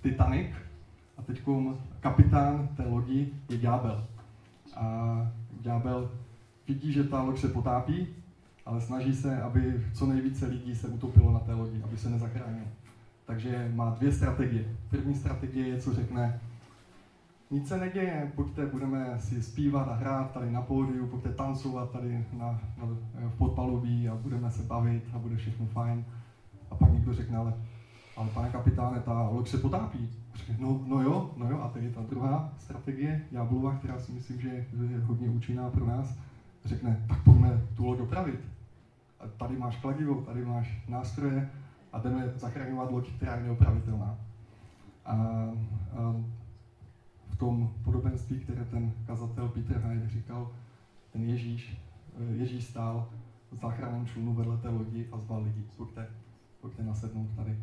Titanic 0.00 0.50
a 1.18 1.22
teď 1.22 1.42
kapitán 2.00 2.68
té 2.76 2.82
lodi 2.86 3.32
je 3.48 3.58
ďábel. 3.58 4.06
A 4.76 5.32
ďábel 5.60 6.10
vidí, 6.68 6.92
že 6.92 7.04
ta 7.04 7.22
loď 7.22 7.38
se 7.38 7.48
potápí, 7.48 8.06
ale 8.66 8.80
snaží 8.80 9.14
se, 9.14 9.42
aby 9.42 9.84
co 9.92 10.06
nejvíce 10.06 10.46
lidí 10.46 10.74
se 10.74 10.88
utopilo 10.88 11.32
na 11.32 11.40
té 11.40 11.54
lodi, 11.54 11.82
aby 11.84 11.96
se 11.96 12.10
nezachránil. 12.10 12.64
Takže 13.24 13.70
má 13.74 13.90
dvě 13.90 14.12
strategie. 14.12 14.64
První 14.90 15.14
strategie 15.14 15.68
je, 15.68 15.80
co 15.80 15.94
řekne, 15.94 16.40
nic 17.50 17.68
se 17.68 17.78
neděje, 17.78 18.32
pojďte, 18.34 18.66
budeme 18.66 19.18
si 19.18 19.42
zpívat 19.42 19.88
a 19.88 19.94
hrát 19.94 20.30
tady 20.32 20.50
na 20.50 20.62
pódiu, 20.62 21.06
pojďte 21.06 21.32
tancovat 21.32 21.90
tady 21.90 22.26
na, 22.32 22.46
na, 22.46 22.86
v 23.28 23.38
podpalubí 23.38 24.08
a 24.08 24.14
budeme 24.14 24.50
se 24.50 24.62
bavit 24.62 25.04
a 25.14 25.18
bude 25.18 25.36
všechno 25.36 25.66
fajn. 25.66 26.04
A 26.70 26.74
pak 26.74 26.92
někdo 26.92 27.14
řekne, 27.14 27.36
ale, 27.36 27.54
ale 28.16 28.28
pane 28.28 28.50
kapitáne, 28.50 29.00
ta 29.00 29.28
loď 29.28 29.48
se 29.48 29.58
potápí. 29.58 30.10
No, 30.58 30.80
no 30.86 31.02
jo, 31.02 31.30
no 31.36 31.50
jo, 31.50 31.60
a 31.60 31.68
tady 31.68 31.90
ta 31.90 32.00
druhá 32.02 32.52
strategie, 32.58 33.24
Jáblova, 33.32 33.74
která 33.74 33.98
si 33.98 34.12
myslím, 34.12 34.40
že 34.40 34.48
je 34.48 35.00
hodně 35.00 35.28
účinná 35.28 35.70
pro 35.70 35.86
nás, 35.86 36.18
řekne, 36.64 37.04
tak 37.08 37.22
pojďme 37.22 37.62
tu 37.76 37.86
loď 37.86 38.00
opravit. 38.00 38.40
A 39.20 39.24
tady 39.26 39.56
máš 39.56 39.76
kladivo, 39.76 40.14
tady 40.14 40.44
máš 40.44 40.84
nástroje 40.88 41.50
a 41.92 41.98
jdeme 41.98 42.32
zachraňovat 42.36 42.90
loď, 42.90 43.12
která 43.16 43.36
je 43.36 43.42
neopravitelná. 43.42 44.16
A, 45.04 45.14
a 45.14 46.14
tom 47.38 47.70
podobenství, 47.84 48.40
které 48.40 48.64
ten 48.64 48.92
kazatel 49.06 49.48
Peter 49.48 49.82
Hyde 49.86 50.08
říkal, 50.08 50.50
ten 51.12 51.24
Ježíš, 51.24 51.80
eh, 52.20 52.34
Ježíš 52.34 52.64
stál 52.64 53.08
v 53.52 53.56
záchranném 53.56 54.06
člunu 54.06 54.34
vedle 54.34 54.56
té 54.56 54.68
lodi 54.68 55.08
a 55.12 55.18
zval 55.18 55.42
lidi, 55.42 55.64
pojďte, 55.76 56.06
pojďte 56.60 56.82
nasednout 56.82 57.30
tady. 57.36 57.58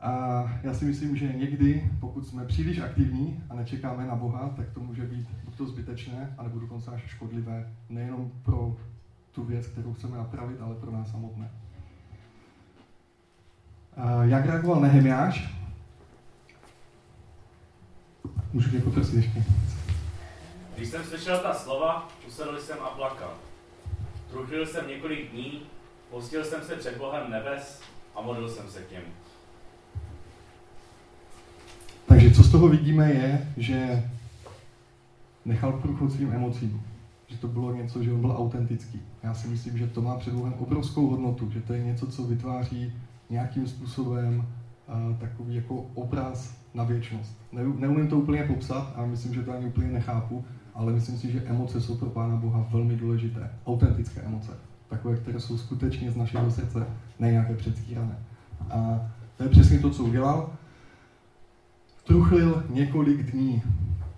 A 0.00 0.42
já 0.62 0.74
si 0.74 0.84
myslím, 0.84 1.16
že 1.16 1.32
někdy, 1.32 1.90
pokud 2.00 2.26
jsme 2.26 2.44
příliš 2.44 2.78
aktivní 2.78 3.42
a 3.50 3.54
nečekáme 3.54 4.06
na 4.06 4.16
Boha, 4.16 4.48
tak 4.56 4.70
to 4.70 4.80
může 4.80 5.02
být 5.02 5.28
buď 5.44 5.54
to 5.56 5.66
zbytečné, 5.66 6.34
anebo 6.38 6.60
dokonce 6.60 6.90
až 6.90 7.02
škodlivé, 7.02 7.72
nejenom 7.88 8.30
pro 8.42 8.76
tu 9.32 9.44
věc, 9.44 9.66
kterou 9.66 9.92
chceme 9.92 10.16
napravit, 10.16 10.60
ale 10.60 10.74
pro 10.74 10.92
nás 10.92 11.10
samotné. 11.10 11.50
Jak 14.22 14.46
reagoval 14.46 14.80
Nehemiáš? 14.80 15.61
Můžu 18.52 18.70
tě 18.70 18.80
poprosit 18.80 19.14
ještě? 19.14 19.44
Když 20.76 20.88
jsem 20.88 21.04
slyšel 21.04 21.38
ta 21.38 21.54
slova, 21.54 22.08
usedl 22.28 22.60
jsem 22.60 22.76
a 22.82 22.88
plakal. 22.90 23.34
Truchlil 24.30 24.66
jsem 24.66 24.88
několik 24.88 25.30
dní, 25.30 25.62
postil 26.10 26.44
jsem 26.44 26.62
se 26.62 26.76
před 26.76 26.98
Bohem 26.98 27.30
nebes 27.30 27.80
a 28.14 28.20
modlil 28.20 28.48
jsem 28.48 28.70
se 28.70 28.82
k 28.82 28.90
němu. 28.90 29.06
Takže 32.06 32.30
co 32.30 32.42
z 32.42 32.52
toho 32.52 32.68
vidíme 32.68 33.12
je, 33.12 33.52
že 33.56 34.10
nechal 35.44 35.72
průchod 35.72 36.12
svým 36.12 36.32
emocím. 36.32 36.82
Že 37.26 37.38
to 37.38 37.48
bylo 37.48 37.74
něco, 37.74 38.02
že 38.02 38.12
on 38.12 38.20
byl 38.20 38.36
autentický. 38.36 39.00
Já 39.22 39.34
si 39.34 39.48
myslím, 39.48 39.78
že 39.78 39.86
to 39.86 40.02
má 40.02 40.16
před 40.16 40.34
Bohem 40.34 40.54
obrovskou 40.54 41.06
hodnotu, 41.06 41.50
že 41.50 41.60
to 41.60 41.72
je 41.72 41.84
něco, 41.84 42.06
co 42.06 42.22
vytváří 42.22 42.92
nějakým 43.30 43.66
způsobem 43.66 44.38
uh, 44.38 45.18
takový 45.18 45.54
jako 45.54 45.86
obraz 45.94 46.61
na 46.74 46.84
věčnost. 46.84 47.36
Ne, 47.52 47.62
neumím 47.78 48.08
to 48.08 48.18
úplně 48.18 48.42
popsat 48.42 48.92
a 48.96 49.06
myslím, 49.06 49.34
že 49.34 49.42
to 49.42 49.52
ani 49.52 49.66
úplně 49.66 49.92
nechápu, 49.92 50.44
ale 50.74 50.92
myslím 50.92 51.18
si, 51.18 51.32
že 51.32 51.42
emoce 51.46 51.80
jsou 51.80 51.96
pro 51.96 52.10
Pána 52.10 52.36
Boha 52.36 52.66
velmi 52.72 52.96
důležité. 52.96 53.50
Autentické 53.66 54.20
emoce. 54.20 54.52
Takové, 54.88 55.16
které 55.16 55.40
jsou 55.40 55.58
skutečně 55.58 56.10
z 56.10 56.16
našeho 56.16 56.50
srdce, 56.50 56.86
ne 57.18 57.30
nějaké 57.30 57.54
předstírané. 57.54 58.18
A 58.70 59.10
to 59.36 59.42
je 59.42 59.48
přesně 59.48 59.78
to, 59.78 59.90
co 59.90 60.04
udělal. 60.04 60.50
Truchlil 62.04 62.64
několik 62.70 63.32
dní, 63.32 63.62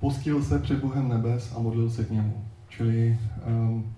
postil 0.01 0.43
se 0.43 0.59
před 0.59 0.81
Bohem 0.81 1.09
nebes 1.09 1.55
a 1.57 1.59
modlil 1.59 1.91
se 1.91 2.05
k 2.05 2.11
němu. 2.11 2.45
Čili 2.69 3.19
um, 3.47 3.95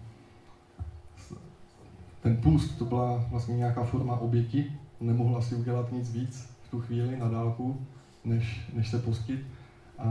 ten 2.22 2.36
půst, 2.36 2.78
to 2.78 2.84
byla 2.84 3.24
vlastně 3.30 3.56
nějaká 3.56 3.84
forma 3.84 4.16
oběti, 4.16 4.72
nemohl 5.00 5.36
asi 5.36 5.54
udělat 5.54 5.92
nic 5.92 6.12
víc 6.12 6.50
v 6.62 6.70
tu 6.70 6.80
chvíli 6.80 7.16
na 7.16 7.28
dálku, 7.28 7.86
než, 8.26 8.60
než 8.72 8.88
se 8.88 8.98
postit. 8.98 9.40
A, 9.98 10.04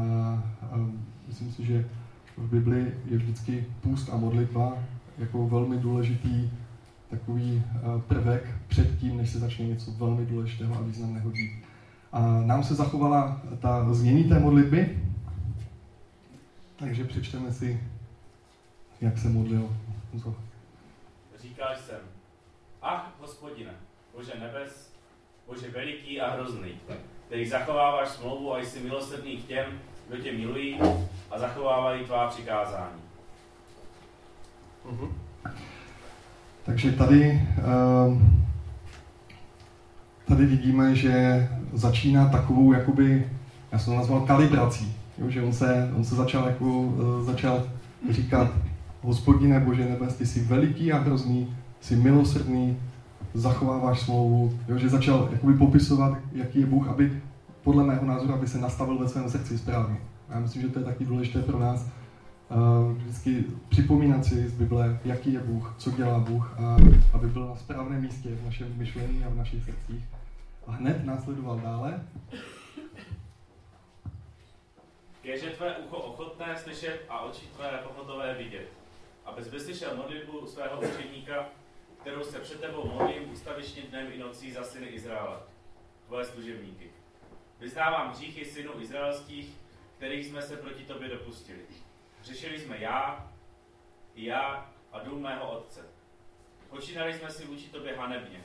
a 0.62 0.89
myslím 1.27 1.51
si, 1.51 1.65
že 1.65 1.89
v 2.38 2.50
Bibli 2.50 2.93
je 3.05 3.17
vždycky 3.17 3.65
půst 3.81 4.10
a 4.10 4.17
modlitba 4.17 4.77
jako 5.17 5.48
velmi 5.48 5.77
důležitý 5.77 6.50
takový 7.10 7.63
prvek 8.07 8.55
před 8.67 9.00
tím, 9.00 9.17
než 9.17 9.29
se 9.29 9.39
začne 9.39 9.65
něco 9.65 9.91
velmi 9.91 10.25
důležitého 10.25 10.75
a 10.75 10.81
významného 10.81 11.31
dít. 11.31 11.51
A 12.12 12.22
nám 12.41 12.63
se 12.63 12.75
zachovala 12.75 13.41
ta 13.60 13.93
změní 13.93 14.24
té 14.24 14.39
modlitby, 14.39 15.00
takže 16.75 17.05
přečteme 17.05 17.51
si, 17.51 17.84
jak 19.01 19.17
se 19.17 19.29
modlil. 19.29 19.77
Říkal 21.41 21.75
jsem, 21.75 22.00
ach, 22.81 23.13
hospodine, 23.19 23.72
Bože 24.15 24.34
nebes, 24.39 24.93
Bože 25.48 25.69
veliký 25.69 26.22
a 26.22 26.34
hrozný, 26.34 26.69
který 27.27 27.48
zachováváš 27.48 28.10
smlouvu 28.10 28.55
a 28.55 28.60
jsi 28.60 28.79
milosrdný 28.79 29.38
k 29.38 29.48
těm, 29.48 29.65
kdo 30.08 30.17
tě 30.17 30.32
milují 30.32 30.79
a 31.32 31.39
zachovávají 31.39 32.05
tvá 32.05 32.27
přikázání. 32.27 33.01
Uh-huh. 34.91 35.10
Takže 36.65 36.91
tady, 36.91 37.41
uh, 38.08 38.22
tady 40.27 40.46
vidíme, 40.46 40.96
že 40.96 41.48
začíná 41.74 42.29
takovou, 42.29 42.74
jakoby, 42.74 43.32
já 43.72 43.79
jsem 43.79 43.94
to 43.94 44.00
nazval 44.00 44.22
kalibrací, 44.22 44.96
jo, 45.17 45.29
že 45.29 45.44
on 45.44 45.53
se, 45.53 45.91
on 45.96 46.03
se 46.03 46.15
začal, 46.15 46.48
jako, 46.48 46.65
uh, 46.65 47.24
začal 47.24 47.70
říkat, 48.10 48.51
hospodine 49.01 49.60
Bože 49.60 49.86
nebes, 49.86 50.15
ty 50.15 50.25
jsi 50.25 50.39
veliký 50.39 50.91
a 50.91 50.98
hrozný, 50.98 51.55
jsi 51.82 51.96
milosrdný, 51.96 52.77
zachováváš 53.36 54.01
smlouvu, 54.01 54.60
jo, 54.68 54.77
že 54.77 54.89
začal 54.89 55.30
jakoby 55.32 55.54
popisovat, 55.54 56.18
jaký 56.32 56.60
je 56.60 56.65
Bůh, 56.65 56.88
aby 56.88 57.22
podle 57.63 57.84
mého 57.84 58.06
názoru, 58.06 58.34
aby 58.34 58.48
se 58.48 58.58
nastavil 58.58 58.98
ve 58.98 59.10
svém 59.10 59.30
srdci 59.30 59.58
správně. 59.58 59.98
Já 60.30 60.39
myslím, 60.39 60.62
že 60.62 60.70
to 60.70 60.80
je 60.80 60.86
taky 60.86 61.06
důležité 61.06 61.42
pro 61.42 61.60
nás, 61.60 61.86
uh, 62.50 62.92
vždycky 62.92 63.44
připomínat 63.70 64.25
si 64.25 64.50
z 64.50 64.54
Bible, 64.54 65.00
jaký 65.06 65.34
je 65.34 65.39
Bůh, 65.39 65.75
co 65.77 65.92
dělá 65.92 66.20
Bůh, 66.20 66.60
a 66.60 66.77
aby 67.13 67.27
byl 67.27 67.48
na 67.48 67.56
správném 67.56 68.01
místě 68.01 68.30
v 68.30 68.46
našem 68.46 68.74
myšlení 68.77 69.24
a 69.25 69.30
v 69.30 69.36
našich 69.36 69.63
srdcích. 69.63 70.04
A 70.68 70.72
hned 70.72 71.06
následoval 71.06 71.60
dále. 71.60 72.01
Kéže 75.22 75.50
tvé 75.50 75.77
ucho 75.77 75.98
ochotné 75.98 76.58
slyšet 76.58 77.06
a 77.10 77.20
oči 77.20 77.46
tvé 77.56 77.80
pohodové 77.88 78.34
vidět. 78.38 78.68
Abys 79.25 79.51
vyslyšel 79.51 79.98
modlitbu 79.98 80.48
svého 80.48 80.80
učedníka, 80.80 81.46
kterou 82.06 82.24
se 82.24 82.40
před 82.40 82.62
tebou 82.62 82.92
modlím 82.92 83.32
ustavičně 83.32 83.82
dnem 83.90 84.08
i 84.14 84.18
nocí 84.18 84.52
za 84.52 84.64
syny 84.64 84.88
Izraela, 84.88 85.44
tvoje 86.08 86.26
služebníky. 86.26 86.90
Vyznávám 87.60 88.12
hříchy 88.12 88.46
synů 88.46 88.72
izraelských, 88.80 89.50
kterých 89.98 90.26
jsme 90.26 90.42
se 90.42 90.58
proti 90.58 90.84
tobě 90.84 91.10
dopustili. 91.10 91.60
Řešili 92.24 92.60
jsme 92.60 92.78
já, 92.78 93.28
i 94.16 94.26
já 94.26 94.70
a 94.92 95.00
dům 95.00 95.22
mého 95.22 95.52
otce. 95.52 95.80
Počínali 96.70 97.14
jsme 97.14 97.30
si 97.30 97.46
vůči 97.46 97.70
tobě 97.70 97.98
hanebně. 97.98 98.44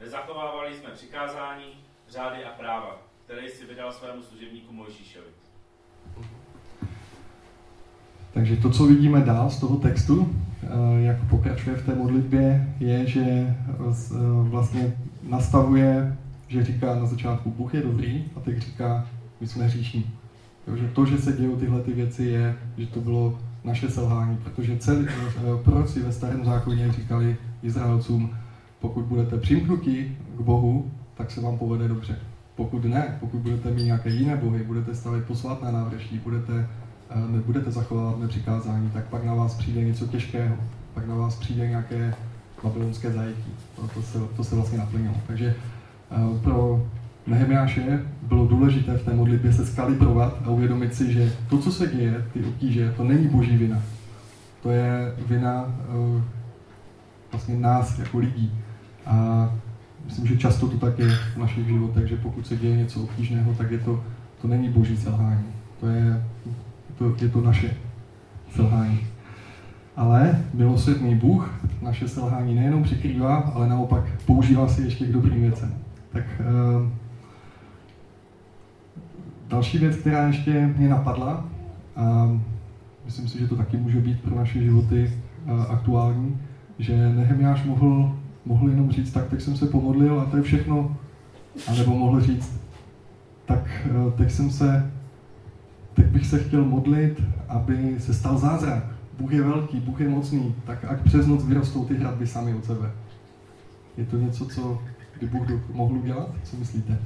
Nezachovávali 0.00 0.74
jsme 0.74 0.90
přikázání, 0.90 1.84
řády 2.08 2.44
a 2.44 2.50
práva, 2.50 3.02
které 3.24 3.46
jsi 3.46 3.66
vydal 3.66 3.92
svému 3.92 4.22
služebníku 4.22 4.72
Mojžíšovi. 4.72 5.30
Takže 8.34 8.56
to, 8.56 8.70
co 8.70 8.84
vidíme 8.84 9.20
dál 9.20 9.50
z 9.50 9.60
toho 9.60 9.76
textu, 9.76 10.34
jak 10.98 11.24
pokračuje 11.24 11.76
v 11.76 11.86
té 11.86 11.94
modlitbě, 11.94 12.74
je, 12.80 13.06
že 13.06 13.20
eh, 13.20 13.56
vlastně 14.42 14.92
nastavuje, 15.28 16.16
že 16.48 16.64
říká 16.64 16.94
na 16.94 17.06
začátku 17.06 17.50
Bůh 17.50 17.74
je 17.74 17.82
dobrý 17.82 18.24
a 18.36 18.40
teď 18.40 18.58
říká, 18.58 19.06
my 19.40 19.46
jsme 19.46 19.64
hříšní. 19.64 20.04
Takže 20.64 20.88
to, 20.88 21.06
že 21.06 21.18
se 21.18 21.32
dějí 21.32 21.56
tyhle 21.56 21.80
ty 21.80 21.92
věci, 21.92 22.24
je, 22.24 22.54
že 22.78 22.86
to 22.86 23.00
bylo 23.00 23.38
naše 23.64 23.90
selhání, 23.90 24.36
protože 24.44 24.78
celý 24.78 25.06
eh, 25.08 25.62
proroci 25.64 26.00
ve 26.00 26.12
starém 26.12 26.44
zákoně 26.44 26.92
říkali 26.92 27.36
Izraelcům, 27.62 28.30
pokud 28.80 29.04
budete 29.04 29.38
přimknutí 29.38 30.16
k 30.38 30.40
Bohu, 30.40 30.90
tak 31.14 31.30
se 31.30 31.40
vám 31.40 31.58
povede 31.58 31.88
dobře. 31.88 32.16
Pokud 32.54 32.84
ne, 32.84 33.16
pokud 33.20 33.40
budete 33.40 33.70
mít 33.70 33.84
nějaké 33.84 34.10
jiné 34.10 34.36
bohy, 34.36 34.64
budete 34.64 34.94
stavit 34.94 35.24
posvátné 35.24 35.72
návrší, 35.72 36.18
budete, 36.18 36.52
eh, 36.52 36.68
nebudete 37.30 37.70
zachovávat 37.70 38.20
nepřikázání, 38.20 38.90
tak 38.90 39.04
pak 39.04 39.24
na 39.24 39.34
vás 39.34 39.54
přijde 39.54 39.84
něco 39.84 40.06
těžkého, 40.06 40.56
pak 40.94 41.06
na 41.06 41.14
vás 41.14 41.36
přijde 41.36 41.68
nějaké 41.68 42.14
babylonské 42.62 43.12
zajetí. 43.12 43.52
To, 43.76 43.88
to, 43.94 44.02
se, 44.02 44.18
to 44.36 44.44
se 44.44 44.54
vlastně 44.54 44.78
naplnilo. 44.78 45.14
Takže 45.26 45.54
eh, 46.10 46.38
pro 46.42 46.86
Nehemiáše 47.26 48.02
bylo 48.22 48.46
důležité 48.46 48.96
v 48.96 49.04
té 49.04 49.14
modlitbě 49.14 49.52
se 49.52 49.66
skalibrovat 49.66 50.38
a 50.44 50.50
uvědomit 50.50 50.94
si, 50.94 51.12
že 51.12 51.32
to, 51.48 51.58
co 51.58 51.72
se 51.72 51.86
děje, 51.86 52.26
ty 52.32 52.44
obtíže, 52.44 52.94
to 52.96 53.04
není 53.04 53.28
boží 53.28 53.56
vina. 53.56 53.82
To 54.62 54.70
je 54.70 55.14
vina 55.26 55.64
uh, 55.64 56.22
vlastně 57.32 57.56
nás 57.56 57.98
jako 57.98 58.18
lidí. 58.18 58.52
A 59.06 59.48
myslím, 60.04 60.26
že 60.26 60.36
často 60.36 60.68
to 60.68 60.76
tak 60.76 60.98
je 60.98 61.08
v 61.08 61.36
našich 61.36 61.66
životech, 61.66 62.08
že 62.08 62.16
pokud 62.16 62.46
se 62.46 62.56
děje 62.56 62.76
něco 62.76 63.02
obtížného, 63.02 63.54
tak 63.54 63.70
je 63.70 63.78
to, 63.78 64.04
to 64.42 64.48
není 64.48 64.68
boží 64.68 64.96
selhání. 64.96 65.46
To 65.80 65.86
je 65.86 66.24
to, 67.00 67.24
je 67.24 67.28
to 67.28 67.40
naše 67.40 67.76
selhání. 68.54 69.00
Ale 69.96 70.44
milosrdný 70.54 71.14
Bůh 71.14 71.50
naše 71.82 72.08
selhání 72.08 72.54
nejenom 72.54 72.82
přikrývá, 72.82 73.36
ale 73.36 73.68
naopak 73.68 74.04
používá 74.26 74.68
si 74.68 74.82
ještě 74.82 75.06
k 75.06 75.12
dobrým 75.12 75.40
věcem. 75.40 75.74
Tak 76.12 76.24
uh, 76.40 76.88
Další 79.48 79.78
věc, 79.78 79.96
která 79.96 80.26
ještě 80.26 80.74
mě 80.76 80.88
napadla, 80.88 81.44
a 81.96 82.30
myslím 83.04 83.28
si, 83.28 83.38
že 83.38 83.48
to 83.48 83.56
taky 83.56 83.76
může 83.76 84.00
být 84.00 84.20
pro 84.20 84.36
naše 84.36 84.62
životy 84.62 85.12
aktuální, 85.68 86.38
že 86.78 87.12
Nehemiáš 87.12 87.64
mohl, 87.64 88.16
mohl 88.44 88.70
jenom 88.70 88.90
říct, 88.90 89.12
tak 89.12 89.28
teď 89.28 89.40
jsem 89.40 89.56
se 89.56 89.66
pomodlil 89.66 90.20
a 90.20 90.24
to 90.24 90.36
je 90.36 90.42
všechno. 90.42 90.96
A 91.68 91.72
nebo 91.72 91.94
mohl 91.94 92.20
říct, 92.20 92.60
tak 93.46 93.88
teď 94.16 94.30
jsem 94.30 94.50
se, 94.50 94.90
teď 96.02 96.10
bych 96.10 96.26
se 96.26 96.38
chtěl 96.38 96.64
modlit, 96.64 97.22
aby 97.48 97.96
se 97.98 98.14
stal 98.14 98.38
zázrak. 98.38 98.84
Bůh 99.18 99.32
je 99.32 99.42
velký, 99.42 99.80
Bůh 99.80 100.00
je 100.00 100.08
mocný, 100.08 100.54
tak 100.64 100.84
ať 100.84 101.00
přes 101.00 101.26
noc 101.26 101.44
vyrostou 101.44 101.84
ty 101.84 101.94
hradby 101.94 102.26
sami 102.26 102.54
od 102.54 102.64
sebe. 102.64 102.90
Je 103.96 104.06
to 104.06 104.16
něco, 104.16 104.46
co 104.46 104.82
by 105.20 105.26
Bůh 105.26 105.46
mohl 105.72 105.94
udělat? 105.94 106.28
Co 106.44 106.56
myslíte? 106.56 106.98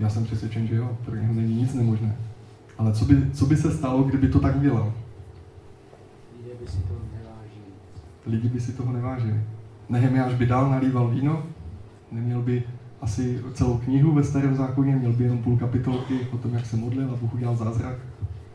Já 0.00 0.08
jsem 0.08 0.24
přesvědčen, 0.24 0.66
že 0.66 0.76
jo, 0.76 0.98
pro 1.04 1.16
něho 1.16 1.34
není 1.34 1.54
nic 1.54 1.74
nemožné. 1.74 2.16
Ale 2.78 2.92
co 2.92 3.04
by, 3.04 3.30
co 3.32 3.46
by 3.46 3.56
se 3.56 3.70
stalo, 3.70 4.02
kdyby 4.02 4.28
to 4.28 4.40
tak 4.40 4.56
udělal? 4.56 4.92
Lidé 6.38 6.54
by 6.60 6.66
si 6.66 6.78
toho 6.78 7.00
nevážili. 7.12 7.66
Lidi 8.26 8.48
by 8.48 8.60
si 8.60 8.72
toho 8.72 8.92
nevážili. 8.92 9.40
Nehemiáš 9.88 10.34
by 10.34 10.46
dál 10.46 10.70
nalíval 10.70 11.08
víno, 11.08 11.42
neměl 12.12 12.42
by 12.42 12.62
asi 13.06 13.40
celou 13.54 13.78
knihu 13.78 14.12
ve 14.12 14.24
starém 14.24 14.56
zákoně, 14.56 14.96
měl 14.96 15.12
by 15.12 15.24
jenom 15.24 15.38
půl 15.38 15.56
kapitolky 15.56 16.14
o 16.32 16.38
tom, 16.38 16.54
jak 16.54 16.66
se 16.66 16.76
modlil 16.76 17.10
a 17.10 17.16
Bůh 17.16 17.34
udělal 17.34 17.56
zázrak, 17.56 17.96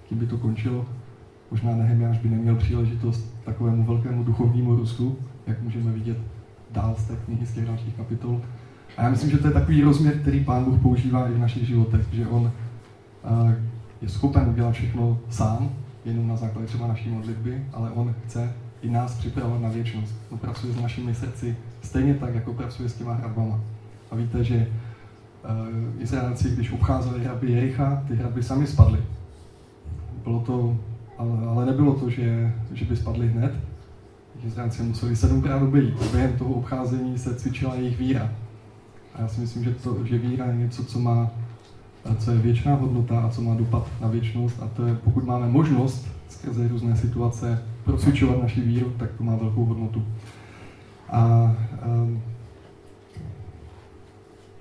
tím 0.09 0.17
by 0.17 0.27
to 0.27 0.37
končilo. 0.37 0.85
Možná 1.51 1.75
Nehemiáš 1.75 2.17
by 2.17 2.29
neměl 2.29 2.55
příležitost 2.55 3.35
takovému 3.45 3.83
velkému 3.83 4.23
duchovnímu 4.23 4.75
růstu, 4.75 5.17
jak 5.47 5.61
můžeme 5.61 5.91
vidět 5.91 6.17
dál 6.71 6.95
z 6.97 7.03
té 7.03 7.15
knihy, 7.15 7.45
z 7.45 7.53
těch 7.53 7.65
dalších 7.65 7.93
kapitol. 7.93 8.41
A 8.97 9.03
já 9.03 9.09
myslím, 9.09 9.29
že 9.29 9.37
to 9.37 9.47
je 9.47 9.53
takový 9.53 9.81
rozměr, 9.81 10.19
který 10.19 10.43
Pán 10.43 10.63
Bůh 10.63 10.81
používá 10.81 11.27
i 11.27 11.31
v 11.33 11.39
našich 11.39 11.67
životech, 11.67 12.05
že 12.13 12.27
On 12.27 12.41
uh, 12.41 13.51
je 14.01 14.09
schopen 14.09 14.49
udělat 14.49 14.71
všechno 14.71 15.19
sám, 15.29 15.69
jenom 16.05 16.27
na 16.27 16.35
základě 16.35 16.67
třeba 16.67 16.87
naší 16.87 17.09
modlitby, 17.09 17.65
ale 17.73 17.91
On 17.91 18.15
chce 18.25 18.53
i 18.81 18.89
nás 18.89 19.15
připravovat 19.15 19.61
na 19.61 19.69
věčnost. 19.69 20.15
On 20.29 20.37
pracuje 20.37 20.73
s 20.73 20.81
našimi 20.81 21.15
srdci 21.15 21.57
stejně 21.81 22.13
tak, 22.13 22.35
jako 22.35 22.53
pracuje 22.53 22.89
s 22.89 22.93
těma 22.93 23.13
hradbama. 23.13 23.59
A 24.11 24.15
víte, 24.15 24.43
že 24.43 24.67
uh, 25.97 26.01
Izraelci, 26.01 26.49
když 26.49 26.71
obcházeli 26.71 27.23
hradby 27.23 27.51
Jericha, 27.51 28.03
ty 28.07 28.15
hradby 28.15 28.43
sami 28.43 28.67
spadly. 28.67 28.99
Bylo 30.23 30.39
to, 30.39 30.77
ale, 31.17 31.31
ale 31.47 31.65
nebylo 31.65 31.93
to, 31.95 32.09
že, 32.09 32.53
že 32.73 32.85
by 32.85 32.95
spadly 32.95 33.27
hned. 33.27 33.51
Izraelci 34.43 34.83
museli 34.83 35.15
sedmkrát 35.15 35.61
obejít. 35.61 36.11
Během 36.11 36.33
toho 36.37 36.53
obcházení 36.53 37.17
se 37.17 37.35
cvičila 37.35 37.75
jejich 37.75 37.97
víra. 37.97 38.29
A 39.15 39.21
já 39.21 39.27
si 39.27 39.41
myslím, 39.41 39.63
že, 39.63 39.71
to, 39.71 40.05
že 40.05 40.17
víra 40.17 40.45
je 40.45 40.57
něco, 40.57 40.85
co 40.85 40.99
má 40.99 41.31
co 42.19 42.31
je 42.31 42.37
věčná 42.37 42.75
hodnota 42.75 43.19
a 43.19 43.29
co 43.29 43.41
má 43.41 43.55
dopad 43.55 43.87
na 44.01 44.07
věčnost. 44.07 44.63
A 44.63 44.67
to 44.67 44.85
je, 44.85 44.95
pokud 44.95 45.25
máme 45.25 45.47
možnost 45.47 46.07
skrze 46.29 46.67
různé 46.67 46.95
situace 46.95 47.63
procvičovat 47.83 48.41
naši 48.41 48.61
víru, 48.61 48.93
tak 48.97 49.11
to 49.11 49.23
má 49.23 49.35
velkou 49.35 49.65
hodnotu. 49.65 50.05
A 51.09 51.51
um, 51.85 52.21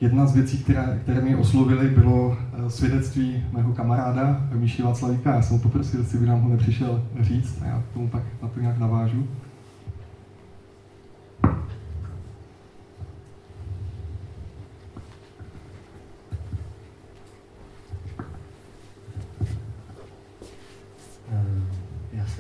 jedna 0.01 0.27
z 0.27 0.35
věcí, 0.35 0.59
které, 0.59 0.99
které 1.03 1.21
mě 1.21 1.37
oslovily, 1.37 1.89
bylo 1.89 2.37
eh, 2.53 2.71
svědectví 2.71 3.45
mého 3.53 3.73
kamaráda 3.73 4.49
Míši 4.55 4.83
Václavíka. 4.83 5.35
Já 5.35 5.43
jsem 5.43 5.57
ho 5.57 5.63
poprosil, 5.63 6.01
jestli 6.01 6.19
by 6.19 6.27
nám 6.27 6.41
ho 6.41 6.49
nepřišel 6.49 7.05
říct 7.21 7.63
a 7.63 7.67
já 7.67 7.83
tomu 7.95 8.09
pak 8.09 8.23
na 8.43 8.49
to 8.49 8.61
nějak 8.61 8.79
navážu. 8.79 9.29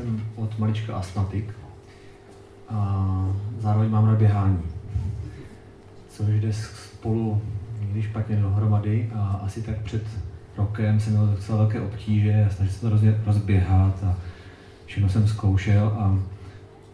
jsem 0.00 0.22
od 0.36 0.58
malička 0.58 0.96
astmatik 0.96 1.54
a 2.68 3.28
zároveň 3.58 3.90
mám 3.90 4.06
rád 4.06 4.18
běhání, 4.18 4.62
což 6.08 6.28
jde 6.28 6.52
spolu 7.00 7.42
někdy 7.80 8.02
špatně 8.02 8.36
dohromady 8.36 9.10
a 9.14 9.40
asi 9.44 9.62
tak 9.62 9.78
před 9.78 10.02
rokem 10.56 11.00
jsem 11.00 11.12
měl 11.12 11.26
docela 11.26 11.58
velké 11.58 11.80
obtíže 11.80 12.46
a 12.46 12.54
snažil 12.54 12.74
se 12.74 12.80
to 12.80 12.90
rozběhat 13.26 14.04
a 14.04 14.16
všechno 14.86 15.08
jsem 15.08 15.28
zkoušel 15.28 15.86
a 15.86 16.18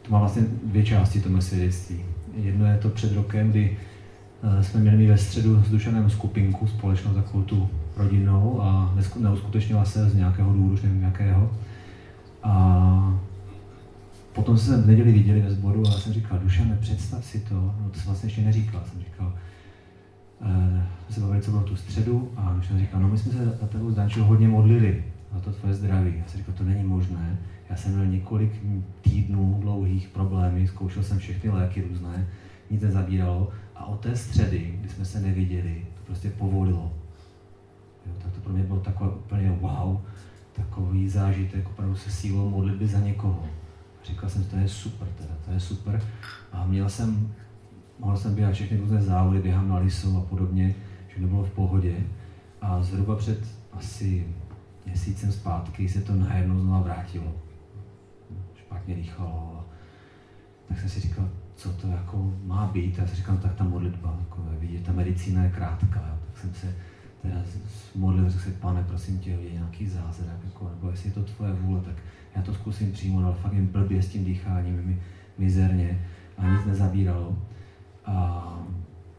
to 0.03 0.13
má 0.13 0.19
vlastně 0.19 0.43
dvě 0.65 0.85
části 0.85 1.21
to 1.21 1.41
svědectví. 1.41 2.05
Jedno 2.37 2.67
je 2.67 2.79
to 2.79 2.89
před 2.89 3.13
rokem, 3.13 3.51
kdy 3.51 3.77
eh, 4.43 4.63
jsme 4.63 4.81
měli 4.81 5.07
ve 5.07 5.19
středu 5.19 5.63
s 5.63 5.71
Dušanem 5.71 6.11
skupinku 6.11 6.67
společnou 6.67 7.15
takovou 7.15 7.43
tu 7.43 7.69
rodinnou 7.97 8.63
a 8.63 8.95
neuskutečnila 9.21 9.85
se 9.85 10.11
z 10.11 10.15
nějakého 10.15 10.53
důvodu, 10.53 10.83
nevím 10.83 11.03
jakého. 11.03 11.51
A 12.43 13.19
potom 14.33 14.59
jsme 14.59 14.77
se 14.77 14.83
v 14.83 14.87
neděli 14.87 15.13
viděli 15.13 15.41
ve 15.41 15.51
sboru 15.51 15.87
a 15.87 15.91
já 15.91 15.99
jsem 15.99 16.13
říkal, 16.13 16.39
Dušane, 16.39 16.79
představ 16.81 17.25
si 17.25 17.41
to, 17.41 17.55
no 17.55 17.91
to 17.91 17.99
jsem 17.99 18.07
vlastně 18.07 18.27
ještě 18.27 18.41
neříkal, 18.41 18.83
jsem 18.91 19.01
říkal, 19.01 19.33
uh, 20.41 20.81
se 21.11 21.21
bavili, 21.21 21.43
co 21.43 21.51
bylo 21.51 21.63
tu 21.63 21.77
středu 21.77 22.33
a 22.37 22.53
Dušan 22.53 22.79
říkal, 22.79 23.01
no 23.01 23.09
my 23.09 23.19
jsme 23.19 23.33
se 23.33 23.45
za 23.45 23.67
tebou 23.67 23.91
s 23.91 24.17
hodně 24.17 24.49
modlili 24.49 25.05
za 25.35 25.41
to 25.41 25.53
tvoje 25.53 25.75
zdraví. 25.75 26.15
Já 26.19 26.25
jsem 26.27 26.39
říkal, 26.39 26.55
to 26.55 26.65
není 26.65 26.85
možné. 26.85 27.39
Já 27.71 27.77
jsem 27.77 27.93
měl 27.93 28.07
několik 28.07 28.53
týdnů 29.01 29.59
dlouhých 29.61 30.09
problémů, 30.09 30.67
zkoušel 30.67 31.03
jsem 31.03 31.19
všechny 31.19 31.51
léky 31.51 31.85
různé, 31.89 32.27
nic 32.71 32.83
nezabíralo 32.83 33.51
a 33.77 33.85
od 33.85 34.01
té 34.01 34.17
středy, 34.17 34.75
kdy 34.81 34.89
jsme 34.89 35.05
se 35.05 35.21
neviděli, 35.21 35.87
to 35.95 36.01
prostě 36.07 36.31
povolilo. 36.31 36.93
Jo, 38.07 38.13
tak 38.23 38.33
to 38.33 38.41
pro 38.41 38.53
mě 38.53 38.63
bylo 38.63 38.81
takové 38.81 39.11
úplně 39.11 39.51
wow 39.61 39.99
takový 40.57 41.09
zážitek 41.09 41.69
opravdu 41.69 41.97
se 41.97 42.11
sílou 42.11 42.51
modlitby 42.51 42.87
za 42.87 43.01
někoho. 43.01 43.47
Říkal 44.05 44.31
jsem, 44.31 44.45
to 44.45 44.57
je 44.57 44.69
super, 44.69 45.09
teda, 45.09 45.35
to 45.45 45.51
je 45.53 45.61
super. 45.61 46.03
A 46.53 46.67
měl 46.67 46.89
jsem, 46.89 47.33
mohl 47.99 48.17
jsem 48.17 48.35
běhat 48.35 48.55
všechny 48.55 48.79
různé 48.79 49.03
závody, 49.03 49.39
běhám 49.39 49.69
na 49.69 49.79
lisu 49.79 50.19
a 50.19 50.21
podobně, 50.21 50.75
všechno 51.07 51.29
bylo 51.29 51.45
v 51.45 51.51
pohodě. 51.51 51.97
A 52.61 52.83
zhruba 52.83 53.17
před 53.17 53.39
asi 53.73 54.27
měsícem 54.87 55.33
zpátky 55.33 55.89
se 55.89 56.01
to 56.01 56.15
najednou 56.15 56.61
znovu 56.61 56.85
vrátilo. 56.85 57.35
Špatně 58.55 58.95
dýchalo. 58.95 59.65
Tak 60.69 60.81
jsem 60.81 60.89
si 60.89 61.01
říkal, 61.01 61.29
co 61.55 61.73
to 61.73 61.89
jako 61.89 62.33
má 62.45 62.67
být. 62.67 62.99
A 62.99 63.03
já 63.03 63.09
si 63.09 63.17
říkám, 63.17 63.39
tak 63.39 63.55
ta 63.55 63.65
modlitba, 63.65 64.17
jako 64.19 64.43
vidět, 64.59 64.83
ta 64.83 64.93
medicína 64.93 65.45
je 65.45 65.51
krátká. 65.51 66.19
Tak 66.27 66.39
jsem 66.39 66.55
se 66.55 66.75
teda 67.23 67.43
modlil, 67.95 68.31
řekl 68.31 68.45
si, 68.45 68.51
pane, 68.51 68.85
prosím 68.85 69.19
tě, 69.19 69.31
je 69.31 69.53
nějaký 69.53 69.87
zázrak, 69.87 70.37
jako, 70.45 70.71
nebo 70.75 70.91
jestli 70.91 71.09
je 71.09 71.15
to 71.15 71.23
tvoje 71.23 71.53
vůle, 71.53 71.81
tak 71.81 71.95
já 72.37 72.43
to 72.43 72.55
zkusím 72.55 72.93
přijmout, 72.93 73.25
ale 73.25 73.35
fakt 73.35 73.53
jen 73.53 73.67
blbě 73.67 74.03
s 74.03 74.09
tím 74.09 74.25
dýcháním, 74.25 74.87
mi 74.87 75.03
mizerně 75.39 76.01
a 76.39 76.49
nic 76.49 76.65
nezabíralo. 76.67 77.39
A 78.07 78.45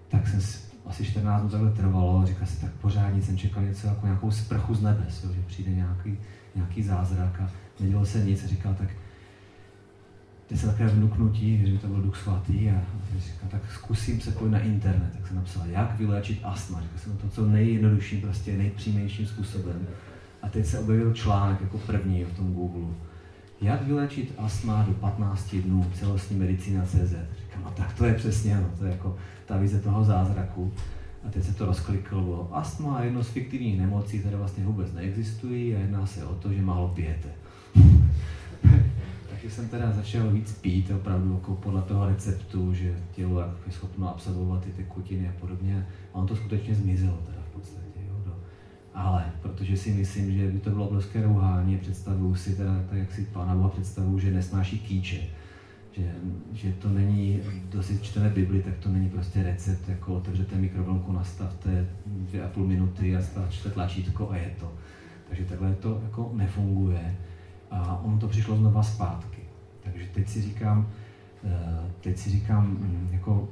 tak 0.07 0.27
jsem 0.27 0.41
si, 0.41 0.57
asi 0.85 1.05
14 1.05 1.41
dnů 1.41 1.49
takhle 1.49 1.71
trvalo 1.71 2.19
a 2.19 2.25
říkal 2.25 2.47
si, 2.47 2.61
tak 2.61 2.71
pořádně 2.71 3.21
jsem 3.21 3.37
čekal 3.37 3.63
něco 3.63 3.87
jako 3.87 4.05
nějakou 4.05 4.31
sprchu 4.31 4.75
z 4.75 4.81
nebes, 4.81 5.23
jo, 5.23 5.33
že 5.33 5.41
přijde 5.47 5.71
nějaký, 5.71 6.17
nějaký 6.55 6.83
zázrak 6.83 7.41
a 7.41 7.51
nedělo 7.79 8.05
se 8.05 8.25
nic 8.25 8.43
a 8.43 8.47
říkal, 8.47 8.75
tak 8.75 8.89
teď 10.47 10.59
se 10.59 10.67
takové 10.67 10.89
vnuknutí, 10.89 11.57
že 11.65 11.71
by 11.71 11.77
to 11.77 11.87
byl 11.87 12.01
duch 12.01 12.17
svatý 12.17 12.69
a 12.69 12.81
říkal, 13.17 13.49
tak 13.49 13.61
zkusím 13.71 14.21
se 14.21 14.31
pojít 14.31 14.51
na 14.51 14.59
internet. 14.59 15.13
Tak 15.17 15.27
jsem 15.27 15.35
napsal, 15.35 15.63
jak 15.67 15.97
vyléčit 15.97 16.39
astma. 16.43 16.81
Říkal 16.81 16.97
jsem 16.97 17.17
to 17.17 17.29
co 17.29 17.45
nejjednodušší, 17.45 18.21
prostě 18.21 18.57
nejpřímějším 18.57 19.27
způsobem. 19.27 19.87
A 20.41 20.49
teď 20.49 20.65
se 20.65 20.79
objevil 20.79 21.13
článek 21.13 21.61
jako 21.61 21.77
první 21.77 22.23
v 22.23 22.35
tom 22.35 22.53
Google. 22.53 22.93
Jak 23.61 23.81
vyléčit 23.81 24.33
astma 24.37 24.83
do 24.87 24.93
15 24.93 25.55
dnů, 25.55 25.91
celostní 25.93 26.37
medicína 26.37 26.85
CZ. 26.85 27.15
No 27.63 27.71
tak 27.71 27.93
to 27.93 28.05
je 28.05 28.13
přesně, 28.13 28.55
no, 28.55 28.69
to 28.79 28.85
je 28.85 28.91
jako 28.91 29.15
ta 29.45 29.57
vize 29.57 29.79
toho 29.79 30.03
zázraku. 30.03 30.73
A 31.27 31.31
teď 31.31 31.43
se 31.43 31.53
to 31.53 31.65
rozkliklo, 31.65 32.49
astma 32.51 32.99
je 32.99 33.07
jedno 33.07 33.23
z 33.23 33.29
fiktivních 33.29 33.79
nemocí, 33.79 34.19
které 34.19 34.37
vlastně 34.37 34.63
vůbec 34.63 34.93
neexistují 34.93 35.75
a 35.75 35.79
jedná 35.79 36.05
se 36.05 36.25
o 36.25 36.35
to, 36.35 36.53
že 36.53 36.61
málo 36.61 36.87
pijete. 36.87 37.29
Takže 39.29 39.49
jsem 39.49 39.69
teda 39.69 39.91
začal 39.91 40.31
víc 40.31 40.51
pít, 40.51 40.91
opravdu 40.91 41.33
jako 41.33 41.55
podle 41.55 41.81
toho 41.81 42.07
receptu, 42.07 42.73
že 42.73 42.95
tělo 43.15 43.41
je 43.65 43.71
schopno 43.71 44.09
absorbovat 44.09 44.63
ty 44.63 44.71
tekutiny 44.71 45.29
a 45.29 45.31
podobně. 45.39 45.87
A 46.13 46.15
on 46.15 46.27
to 46.27 46.35
skutečně 46.35 46.75
zmizelo 46.75 47.17
teda 47.25 47.41
v 47.49 47.53
podstatě. 47.53 47.99
Jo, 48.07 48.13
do. 48.25 48.35
Ale 48.93 49.31
protože 49.41 49.77
si 49.77 49.91
myslím, 49.91 50.31
že 50.31 50.51
by 50.51 50.59
to 50.59 50.69
bylo 50.69 50.87
obrovské 50.87 51.23
rouhání, 51.23 51.77
představuju 51.77 52.35
si 52.35 52.55
teda, 52.55 52.83
tak 52.89 52.97
jak 52.99 53.13
si 53.13 53.25
Pána 53.25 53.55
Boha 53.55 53.69
představuju, 53.69 54.19
že 54.19 54.31
nesnáší 54.31 54.79
kýče. 54.79 55.17
Že, 55.97 56.11
že 56.53 56.73
to 56.73 56.89
není, 56.89 57.39
kdo 57.69 57.83
si 57.83 57.99
čteme 57.99 58.29
Bibli, 58.29 58.61
tak 58.61 58.77
to 58.77 58.89
není 58.89 59.09
prostě 59.09 59.43
recept, 59.43 59.89
jako 59.89 60.15
otevřete 60.15 60.55
mikrovlnku, 60.55 61.11
nastavte 61.11 61.87
dvě 62.05 62.43
a 62.43 62.47
půl 62.47 62.67
minuty 62.67 63.15
a 63.15 63.21
stlačte 63.21 63.69
tlačítko 63.69 64.31
a 64.31 64.37
je 64.37 64.51
to. 64.59 64.71
Takže 65.29 65.45
takhle 65.45 65.73
to 65.73 66.01
jako 66.03 66.31
nefunguje 66.33 67.15
a 67.71 68.01
on 68.03 68.19
to 68.19 68.27
přišlo 68.27 68.57
znova 68.57 68.83
zpátky. 68.83 69.41
Takže 69.83 70.05
teď 70.13 70.29
si 70.29 70.41
říkám, 70.41 70.87
eh, 71.43 71.91
teď 72.01 72.17
si 72.17 72.29
říkám, 72.29 72.77
hm, 72.81 73.09
jako, 73.11 73.49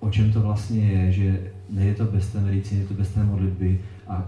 o 0.00 0.10
čem 0.10 0.32
to 0.32 0.40
vlastně 0.40 0.92
je, 0.92 1.12
že 1.12 1.52
nejde 1.70 1.94
to 1.94 2.04
bez 2.04 2.32
té 2.32 2.40
medicíny, 2.40 2.80
je 2.80 2.86
to 2.86 2.94
bez 2.94 3.08
té 3.08 3.24
modlitby 3.24 3.80
a 4.08 4.26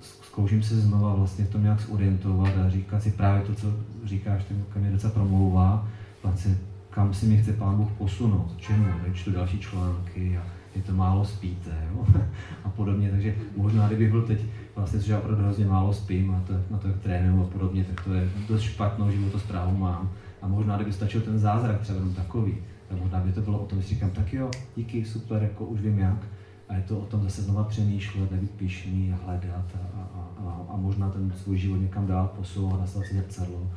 zkouším 0.00 0.62
se 0.62 0.80
znova 0.80 1.14
vlastně 1.14 1.44
v 1.44 1.50
tom 1.50 1.62
nějak 1.62 1.80
zorientovat 1.80 2.56
a 2.56 2.70
říkat 2.70 3.02
si 3.02 3.10
právě 3.10 3.42
to, 3.46 3.54
co 3.54 3.74
říkáš, 4.04 4.44
ten 4.44 4.64
mě 4.76 4.90
docela 4.90 5.12
promlouvá, 5.12 5.88
vlastně 6.22 6.58
kam 6.90 7.14
si 7.14 7.26
mi 7.26 7.42
chce 7.42 7.52
Pán 7.52 7.76
Bůh 7.76 7.90
posunout, 7.98 8.54
čemu, 8.56 8.86
čtu 9.12 9.30
další 9.30 9.58
články 9.58 10.38
a 10.38 10.42
je 10.74 10.82
to 10.82 10.92
málo 10.92 11.24
spíte 11.24 11.70
jo? 11.90 12.06
a 12.64 12.68
podobně, 12.68 13.10
takže 13.10 13.34
možná 13.56 13.86
kdybych 13.86 14.10
byl 14.10 14.22
teď 14.22 14.40
vlastně, 14.76 15.00
že 15.00 15.16
opravdu 15.16 15.42
hrozně 15.42 15.66
málo 15.66 15.92
spím 15.92 16.30
a 16.30 16.40
to, 16.46 16.52
na 16.70 16.78
to, 16.78 16.88
jak 16.88 16.98
trénuju 16.98 17.42
a 17.42 17.46
podobně, 17.46 17.84
tak 17.84 18.04
to 18.04 18.14
je 18.14 18.30
dost 18.48 18.62
špatnou 18.62 19.10
životosprávu 19.10 19.76
mám. 19.76 20.10
A 20.42 20.48
možná, 20.48 20.76
kdyby 20.76 20.92
stačil 20.92 21.20
ten 21.20 21.38
zázrak 21.38 21.80
třeba 21.80 21.98
jenom 21.98 22.14
takový, 22.14 22.54
tak 22.88 22.98
možná 22.98 23.20
by 23.20 23.32
to 23.32 23.40
bylo 23.40 23.58
o 23.58 23.66
tom, 23.66 23.82
že 23.82 23.88
říkám, 23.88 24.10
tak 24.10 24.32
jo, 24.32 24.50
díky, 24.76 25.04
super, 25.04 25.42
jako 25.42 25.64
už 25.64 25.80
vím 25.80 25.98
jak. 25.98 26.26
A 26.68 26.74
je 26.74 26.82
to 26.82 26.98
o 26.98 27.04
tom 27.04 27.22
zase 27.22 27.42
znova 27.42 27.64
přemýšlet, 27.64 28.30
nebýt 28.30 28.50
pišný 28.50 29.12
a 29.12 29.26
hledat 29.26 29.64
a, 29.74 30.00
a, 30.10 30.28
a, 30.46 30.74
a 30.74 30.76
možná 30.76 31.10
ten 31.10 31.32
svůj 31.36 31.58
život 31.58 31.76
někam 31.76 32.06
dál 32.06 32.30
posouvat, 32.36 32.80
nastavit 32.80 33.08
si 33.08 33.14
zrcadlo. 33.14 33.70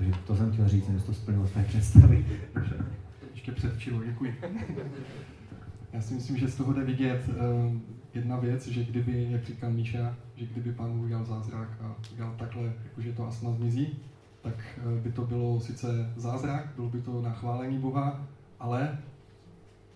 Takže 0.00 0.14
to 0.26 0.36
jsem 0.36 0.52
chtěl 0.52 0.68
říct, 0.68 0.90
že 0.90 1.06
to 1.06 1.14
splnilo 1.14 1.46
své 1.46 1.64
představy. 1.64 2.26
Ještě 3.30 3.52
předčilo, 3.52 4.04
děkuji. 4.04 4.40
Já 5.92 6.00
si 6.00 6.14
myslím, 6.14 6.36
že 6.36 6.48
z 6.48 6.56
toho 6.56 6.72
jde 6.72 6.84
vidět 6.84 7.28
uh, 7.28 7.76
jedna 8.14 8.36
věc, 8.36 8.66
že 8.66 8.84
kdyby, 8.84 9.26
jak 9.30 9.44
říkal 9.44 9.70
Míša, 9.70 10.16
že 10.36 10.46
kdyby 10.46 10.72
pán 10.72 10.92
Bůh 10.92 11.04
udělal 11.04 11.24
zázrak 11.24 11.68
a 11.80 11.96
udělal 12.12 12.34
takhle, 12.38 12.72
jakože 12.84 13.12
to 13.12 13.26
astma 13.26 13.52
zmizí, 13.52 13.98
tak 14.42 14.54
uh, 14.86 14.98
by 14.98 15.12
to 15.12 15.22
bylo 15.22 15.60
sice 15.60 16.12
zázrak, 16.16 16.72
bylo 16.76 16.88
by 16.88 17.00
to 17.00 17.22
nachválení 17.22 17.78
Boha, 17.78 18.26
ale 18.60 18.98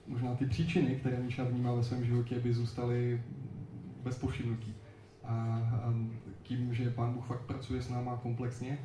možná 0.07 0.35
ty 0.35 0.47
příčiny, 0.47 0.97
které 0.97 1.21
Míša 1.21 1.45
vnímá 1.45 1.75
ve 1.75 1.85
svém 1.85 2.05
životě, 2.05 2.41
by 2.41 2.55
zůstaly 2.55 3.23
bez 4.03 4.19
povšimnutí. 4.19 4.75
A, 5.25 5.35
a 5.85 5.95
tím, 6.43 6.75
že 6.75 6.91
pán 6.91 7.13
Bůh 7.15 7.27
fakt 7.27 7.43
pracuje 7.43 7.83
s 7.83 7.91
náma 7.91 8.17
komplexně, 8.17 8.79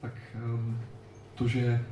tak 0.00 0.12
um, 0.44 0.78
to, 1.34 1.48
že 1.48 1.84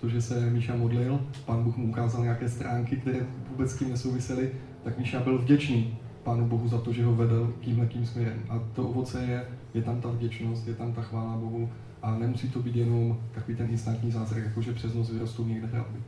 to, 0.00 0.08
že 0.08 0.22
se 0.22 0.50
Míša 0.50 0.76
modlil, 0.76 1.20
pán 1.46 1.64
Bůh 1.64 1.76
mu 1.76 1.88
ukázal 1.88 2.22
nějaké 2.22 2.48
stránky, 2.48 2.96
které 2.96 3.18
vůbec 3.50 3.70
s 3.70 3.78
tím 3.78 3.90
nesouvisely, 3.90 4.50
tak 4.84 4.98
Míša 4.98 5.20
byl 5.20 5.38
vděčný 5.38 5.98
Pánu 6.22 6.48
Bohu 6.48 6.68
za 6.68 6.80
to, 6.80 6.92
že 6.92 7.04
ho 7.04 7.14
vedl 7.14 7.54
tímhle 7.60 7.86
tím 7.86 8.06
směrem. 8.06 8.38
A 8.48 8.60
to 8.72 8.88
ovoce 8.88 9.24
je, 9.24 9.44
je 9.74 9.82
tam 9.82 10.00
ta 10.00 10.08
vděčnost, 10.08 10.68
je 10.68 10.74
tam 10.74 10.92
ta 10.92 11.02
chvála 11.02 11.36
Bohu 11.36 11.70
a 12.02 12.18
nemusí 12.18 12.50
to 12.50 12.62
být 12.62 12.76
jenom 12.76 13.18
takový 13.32 13.56
ten 13.56 13.70
instantní 13.70 14.10
zázrak, 14.10 14.44
jakože 14.44 14.72
přes 14.72 14.94
noc 14.94 15.10
vyrostou 15.10 15.44
někde 15.44 15.68
pravdy. 15.68 15.98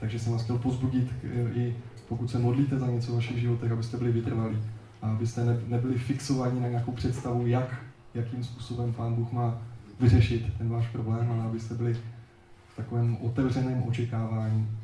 Takže 0.00 0.18
jsem 0.18 0.32
vás 0.32 0.44
chtěl 0.44 0.58
pozbudit, 0.58 1.12
i 1.54 1.76
pokud 2.08 2.30
se 2.30 2.38
modlíte 2.38 2.78
za 2.78 2.86
něco 2.86 3.12
v 3.12 3.14
vašich 3.14 3.38
životech, 3.38 3.72
abyste 3.72 3.96
byli 3.96 4.12
vytrvalí 4.12 4.58
a 5.02 5.10
abyste 5.10 5.44
ne, 5.44 5.60
nebyli 5.68 5.98
fixovaní 5.98 6.60
na 6.60 6.68
nějakou 6.68 6.92
představu, 6.92 7.46
jak, 7.46 7.84
jakým 8.14 8.44
způsobem 8.44 8.92
Pán 8.92 9.14
Bůh 9.14 9.32
má 9.32 9.62
vyřešit 10.00 10.58
ten 10.58 10.68
váš 10.68 10.86
problém, 10.88 11.32
ale 11.32 11.42
abyste 11.42 11.74
byli 11.74 11.94
v 12.68 12.76
takovém 12.76 13.16
otevřeném 13.16 13.82
očekávání, 13.82 14.78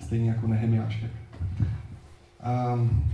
stejně 0.00 0.30
jako 0.30 0.46
Nehemiášek. 0.46 1.10
Um, 2.74 3.12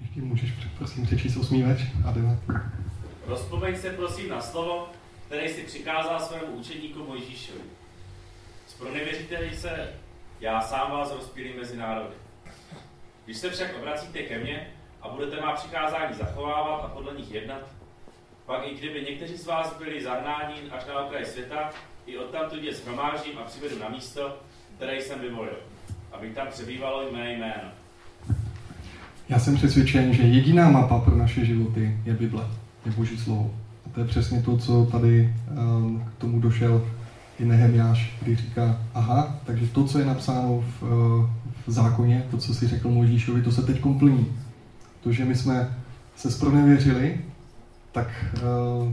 ještě 0.00 0.20
můžeš 0.22 0.52
prosím 0.78 1.06
přečíst 1.06 1.36
osmý 1.36 1.62
več 1.62 1.80
a 2.04 2.12
devět. 2.12 2.38
Rozpomeň 3.26 3.76
se 3.76 3.90
prosím 3.90 4.28
na 4.28 4.40
slovo, 4.40 4.88
které 5.26 5.48
jsi 5.48 5.62
přikázal 5.62 6.20
svému 6.20 6.46
učeníku 6.46 7.04
Mojžíšovi. 7.04 7.60
Spronevěříte 8.66 9.56
se, 9.56 9.88
já 10.40 10.60
sám 10.60 10.90
vás 10.90 11.12
rozpílím 11.12 11.56
mezi 11.56 11.76
národy. 11.76 12.14
Když 13.24 13.36
se 13.36 13.50
však 13.50 13.76
obracíte 13.78 14.22
ke 14.22 14.38
mně 14.38 14.66
a 15.04 15.08
budete 15.08 15.40
má 15.40 15.52
přikázání 15.52 16.14
zachovávat 16.18 16.84
a 16.84 16.88
podle 16.88 17.14
nich 17.14 17.32
jednat, 17.32 17.62
pak 18.46 18.60
i 18.66 18.78
kdyby 18.78 19.06
někteří 19.10 19.36
z 19.36 19.46
vás 19.46 19.76
byli 19.78 20.02
zahnáni 20.02 20.54
až 20.70 20.86
na 20.86 21.00
okraj 21.00 21.24
světa, 21.24 21.70
i 22.06 22.18
odtamtud 22.18 22.62
je 22.62 22.74
zhromáždím 22.74 23.38
a 23.38 23.42
přivedu 23.42 23.78
na 23.78 23.88
místo, 23.88 24.36
které 24.76 24.96
jsem 24.96 25.20
vyvolil, 25.20 25.56
aby 26.12 26.30
tam 26.30 26.46
přebývalo 26.50 27.12
mé 27.12 27.32
jméno. 27.32 27.68
Já 29.28 29.38
jsem 29.38 29.56
přesvědčen, 29.56 30.14
že 30.14 30.22
jediná 30.22 30.70
mapa 30.70 30.98
pro 30.98 31.16
naše 31.16 31.44
životy 31.44 31.98
je 32.04 32.14
Bible, 32.14 32.46
je 32.86 32.92
Boží 32.92 33.18
slovo. 33.18 33.54
A 33.86 33.88
to 33.94 34.00
je 34.00 34.06
přesně 34.06 34.42
to, 34.42 34.56
co 34.58 34.86
tady 34.92 35.34
um, 35.50 36.10
k 36.16 36.20
tomu 36.20 36.40
došel 36.40 36.86
i 37.38 37.44
Nehemiáš, 37.44 38.16
kdy 38.22 38.36
říká, 38.36 38.80
aha, 38.94 39.38
takže 39.44 39.66
to, 39.66 39.84
co 39.84 39.98
je 39.98 40.04
napsáno 40.04 40.60
v, 40.60 40.82
uh, 40.82 40.90
v 41.66 41.70
zákoně, 41.70 42.26
to, 42.30 42.36
co 42.36 42.54
si 42.54 42.68
řekl 42.68 42.88
Možíšovi, 42.88 43.42
to 43.42 43.52
se 43.52 43.62
teď 43.62 43.80
plní. 43.98 44.43
To, 45.04 45.12
že 45.12 45.24
my 45.24 45.34
jsme 45.34 45.76
se 46.16 46.30
spronevěřili, 46.30 47.20
tak 47.92 48.08
uh, 48.34 48.92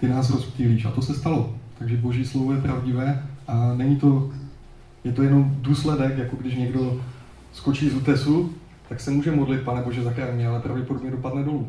ty 0.00 0.08
nás 0.08 0.30
rozptýlíš. 0.30 0.84
A 0.84 0.90
to 0.90 1.02
se 1.02 1.14
stalo. 1.14 1.54
Takže 1.78 1.96
Boží 1.96 2.24
slovo 2.24 2.52
je 2.52 2.60
pravdivé 2.60 3.26
a 3.46 3.74
není 3.74 3.96
to, 3.96 4.30
je 5.04 5.12
to 5.12 5.22
jenom 5.22 5.56
důsledek, 5.60 6.18
jako 6.18 6.36
když 6.36 6.54
někdo 6.54 7.00
skočí 7.52 7.90
z 7.90 7.94
útesu, 7.94 8.52
tak 8.88 9.00
se 9.00 9.10
může 9.10 9.30
modlit, 9.30 9.62
pane 9.62 9.82
Bože, 9.82 10.02
zachraň 10.02 10.46
ale 10.46 10.60
pravděpodobně 10.60 11.10
dopadne 11.10 11.42
dolů. 11.42 11.68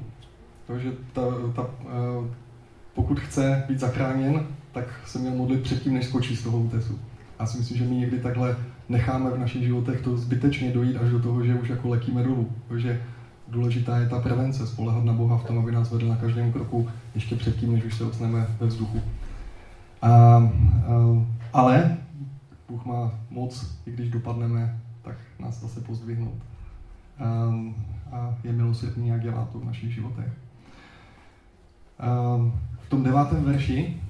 Takže 0.68 0.92
ta, 1.14 1.22
ta, 1.56 1.62
uh, 1.62 2.28
pokud 2.94 3.20
chce 3.20 3.64
být 3.68 3.80
zachráněn, 3.80 4.46
tak 4.72 4.86
se 5.06 5.20
měl 5.20 5.36
modlit 5.36 5.62
předtím, 5.62 5.94
než 5.94 6.06
skočí 6.06 6.36
z 6.36 6.44
toho 6.44 6.60
útesu. 6.60 7.00
Já 7.40 7.46
si 7.46 7.58
myslím, 7.58 7.78
že 7.78 7.86
my 7.86 7.96
někdy 7.96 8.20
takhle 8.20 8.58
necháme 8.90 9.30
v 9.30 9.40
našich 9.40 9.64
životech 9.64 10.02
to 10.02 10.18
zbytečně 10.18 10.72
dojít 10.72 10.98
až 10.98 11.10
do 11.10 11.20
toho, 11.20 11.46
že 11.46 11.56
už 11.56 11.70
jako 11.70 11.90
letíme 11.90 12.24
dolů. 12.24 12.52
Takže 12.68 13.02
důležitá 13.50 13.98
je 13.98 14.10
ta 14.10 14.20
prevence, 14.20 14.68
spolehat 14.68 15.04
na 15.04 15.14
Boha 15.14 15.38
v 15.38 15.44
tom, 15.44 15.60
aby 15.60 15.72
nás 15.72 15.92
vedl 15.92 16.08
na 16.08 16.16
každém 16.16 16.52
kroku 16.52 16.90
ještě 17.16 17.36
předtím, 17.36 17.74
než 17.74 17.84
už 17.84 17.96
se 17.96 18.06
ocneme 18.06 18.48
ve 18.60 18.68
vzduchu. 18.68 19.02
A, 20.02 20.10
a, 20.10 20.50
ale 21.54 21.98
Bůh 22.70 22.86
má 22.86 23.12
moc, 23.30 23.76
i 23.86 23.92
když 23.92 24.10
dopadneme, 24.10 24.80
tak 25.02 25.16
nás 25.40 25.62
zase 25.62 25.82
pozdvihnout. 25.82 26.34
um, 27.50 27.76
a 28.12 28.36
je 28.44 28.54
milosrdný 28.54 29.12
a 29.12 29.18
dělá 29.18 29.46
to 29.46 29.60
v 29.60 29.66
našich 29.66 29.94
životech. 29.94 30.34
Um, 32.36 32.54
v 32.82 32.90
tom 32.90 33.04
devátém 33.04 33.44
verši 33.44 34.02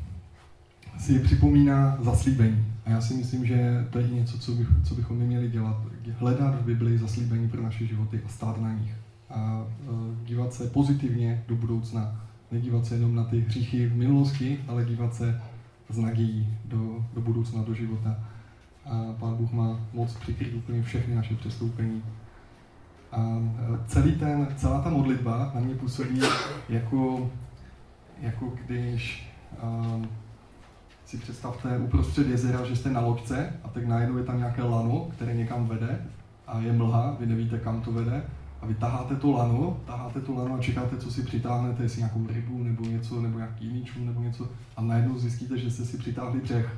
si 0.98 1.20
připomíná 1.20 1.98
zaslíbení. 2.02 2.66
A 2.86 2.90
já 2.90 3.02
si 3.02 3.14
myslím, 3.14 3.46
že 3.46 3.88
to 3.90 4.00
je 4.00 4.08
něco, 4.08 4.40
co, 4.40 4.52
bych, 4.52 4.68
co 4.84 4.96
bychom 4.96 5.18
měli 5.18 5.50
dělat. 5.50 5.78
Hledat 6.18 6.56
v 6.56 6.66
Biblii 6.66 6.98
zaslíbení 6.98 7.50
pro 7.50 7.64
naše 7.64 7.86
životy 7.86 8.22
a 8.26 8.30
stát 8.30 8.62
na 8.62 8.74
nich. 8.74 8.96
A 9.30 9.66
dívat 10.26 10.54
se 10.54 10.68
pozitivně 10.68 11.44
do 11.48 11.56
budoucna. 11.56 12.22
Nedívat 12.52 12.86
se 12.86 12.96
jenom 12.96 13.16
na 13.16 13.24
ty 13.24 13.40
hříchy 13.40 13.88
v 13.88 13.96
minulosti, 13.96 14.60
ale 14.68 14.86
dívat 14.86 15.14
se 15.14 15.42
s 15.90 15.98
nadějí 15.98 16.58
do, 16.66 17.06
do 17.14 17.22
budoucna, 17.22 17.64
do 17.64 17.74
života. 17.74 18.20
A 18.86 19.14
Pán 19.20 19.36
Bůh 19.36 19.52
má 19.52 19.80
moc 19.94 20.14
přikryt 20.14 20.54
úplně 20.54 20.84
všechny 20.84 21.16
naše 21.16 21.36
přestoupení. 21.36 22.04
A 23.12 23.38
celý 23.88 24.12
ten, 24.16 24.48
celá 24.56 24.82
ta 24.82 24.90
modlitba 24.90 25.52
na 25.56 25.62
mě 25.62 25.76
působí 25.76 26.22
jako, 26.70 27.32
jako 28.22 28.54
když 28.66 29.30
um, 29.64 30.08
si 31.06 31.18
představte 31.18 31.78
uprostřed 31.78 32.28
jezera, 32.28 32.66
že 32.66 32.76
jste 32.76 32.90
na 32.90 33.00
loďce 33.00 33.54
a 33.64 33.68
teď 33.70 33.88
najednou 33.88 34.18
je 34.18 34.24
tam 34.24 34.38
nějaké 34.38 34.64
lano, 34.64 35.08
které 35.12 35.36
někam 35.36 35.68
vede 35.68 36.06
a 36.48 36.60
je 36.60 36.74
mlha, 36.74 37.16
vy 37.20 37.26
nevíte, 37.26 37.60
kam 37.60 37.82
to 37.82 37.92
vede 37.92 38.24
a 38.62 38.66
vy 38.66 38.74
taháte 38.74 39.16
to 39.16 39.32
lano, 39.32 39.78
taháte 39.86 40.22
to 40.22 40.34
lano 40.34 40.56
a 40.56 40.62
čekáte, 40.62 40.98
co 40.98 41.12
si 41.12 41.24
přitáhnete, 41.24 41.84
jestli 41.84 42.00
nějakou 42.00 42.28
rybu 42.28 42.64
nebo 42.64 42.84
něco, 42.86 43.22
nebo 43.22 43.38
nějaký 43.38 43.66
jiný 43.66 43.86
čum 43.86 44.06
nebo 44.06 44.22
něco 44.22 44.50
a 44.78 44.82
najednou 44.82 45.18
zjistíte, 45.18 45.58
že 45.58 45.72
jste 45.72 45.86
si 45.86 45.98
přitáhli 45.98 46.40
břeh 46.40 46.78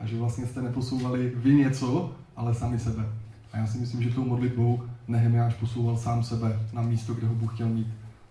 a 0.00 0.06
že 0.06 0.16
vlastně 0.16 0.46
jste 0.46 0.62
neposouvali 0.62 1.32
vy 1.36 1.54
něco, 1.54 2.12
ale 2.36 2.54
sami 2.54 2.78
sebe. 2.78 3.06
A 3.52 3.58
já 3.58 3.66
si 3.66 3.78
myslím, 3.78 4.02
že 4.02 4.10
tou 4.10 4.24
modlitbou 4.24 4.82
Nehemiáš 5.08 5.54
posouval 5.54 5.96
sám 5.96 6.22
sebe 6.22 6.60
na 6.72 6.82
místo, 6.82 7.14
kde 7.14 7.26
ho 7.26 7.34
Bůh 7.34 7.54
chtěl 7.54 7.68
mít. 7.68 7.86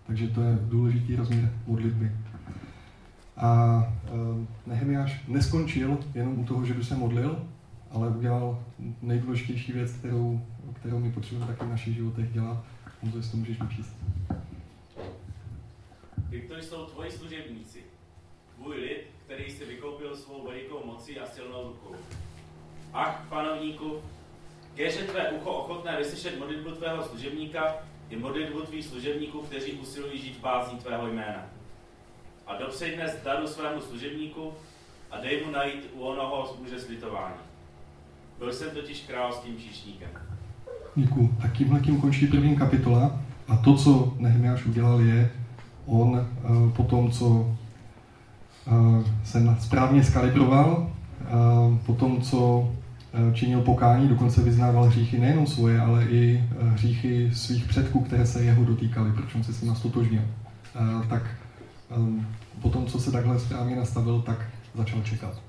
Takže 0.06 0.28
to 0.28 0.40
je 0.40 0.58
důležitý 0.68 1.16
rozměr 1.16 1.52
modlitby. 1.66 2.12
A 3.36 3.78
uh, 4.12 4.44
Nehemiáš 4.66 5.24
neskončil 5.28 5.98
jenom 6.14 6.38
u 6.38 6.44
toho, 6.44 6.64
že 6.64 6.74
by 6.74 6.84
se 6.84 6.96
modlil, 6.96 7.38
ale 7.90 8.08
udělal 8.08 8.58
nejdůležitější 9.02 9.72
věc, 9.72 9.92
kterou, 9.92 10.40
kterou 10.72 10.98
my 10.98 11.12
potřebujeme 11.12 11.52
taky 11.52 11.66
v 11.66 11.70
našich 11.70 11.94
životech 11.94 12.32
dělat. 12.32 12.64
To 13.10 13.16
jestli 13.16 13.30
to 13.30 13.36
můžeš. 13.36 13.58
Tyto 16.30 16.56
jsou 16.56 16.86
tvoji 16.86 17.10
služebníci, 17.10 17.82
tvůj 18.56 18.76
lid, 18.76 19.06
který 19.24 19.50
si 19.50 19.64
vykoupil 19.64 20.16
svou 20.16 20.44
velikou 20.44 20.86
mocí 20.86 21.20
a 21.20 21.26
silnou 21.26 21.68
rukou. 21.68 21.96
Ach, 22.92 23.28
panovníku, 23.28 24.02
keže 24.74 25.02
tvé 25.02 25.30
ucho 25.30 25.50
ochotné 25.50 25.96
vyslyšet 25.96 26.38
modlitbu 26.38 26.70
tvého 26.70 27.04
služebníka 27.04 27.76
i 28.10 28.16
modlitbu 28.16 28.62
tvých 28.62 28.84
služebníků, 28.84 29.40
kteří 29.42 29.72
usilují 29.72 30.18
žít 30.18 30.36
v 30.36 30.40
bázní 30.40 30.78
tvého 30.78 31.06
jména. 31.06 31.50
A 32.46 32.56
dopřej 32.56 32.94
dnes 32.94 33.22
daru 33.22 33.46
svému 33.46 33.80
služebníku 33.80 34.54
a 35.10 35.20
dej 35.20 35.44
mu 35.44 35.50
najít 35.50 35.90
u 35.92 36.00
onoho 36.00 36.56
muže 36.60 36.80
slitování. 36.80 37.40
Byl 38.38 38.52
jsem 38.52 38.70
totiž 38.70 39.00
královským 39.00 39.60
číšníkem. 39.60 40.33
Děkuji. 40.96 41.34
A 41.40 41.48
tímhle 41.48 41.80
tím 41.80 42.00
končí 42.00 42.26
první 42.26 42.56
kapitola. 42.56 43.20
A 43.48 43.56
to, 43.56 43.74
co 43.74 44.14
Nehemiáš 44.18 44.66
udělal, 44.66 45.00
je, 45.00 45.30
on 45.86 46.08
uh, 46.08 46.70
po 46.70 46.82
tom, 46.82 47.10
co 47.10 47.28
uh, 47.28 49.02
se 49.24 49.56
správně 49.60 50.04
skalibroval, 50.04 50.90
uh, 51.20 51.78
po 51.78 51.94
tom, 51.94 52.20
co 52.20 52.70
činil 53.32 53.60
pokání, 53.60 54.08
dokonce 54.08 54.42
vyznával 54.42 54.84
hříchy 54.84 55.18
nejenom 55.18 55.46
svoje, 55.46 55.80
ale 55.80 56.04
i 56.04 56.44
hříchy 56.72 57.30
svých 57.34 57.64
předků, 57.64 58.00
které 58.00 58.26
se 58.26 58.44
jeho 58.44 58.64
dotýkaly, 58.64 59.12
proč 59.12 59.34
on 59.34 59.44
se 59.44 59.52
s 59.52 59.62
nimi. 59.62 60.22
Tak 61.08 61.22
po 62.62 62.68
tom, 62.68 62.86
co 62.86 62.98
se 62.98 63.12
takhle 63.12 63.38
správně 63.38 63.76
nastavil, 63.76 64.22
tak 64.22 64.38
začal 64.74 65.02
čekat. 65.02 65.42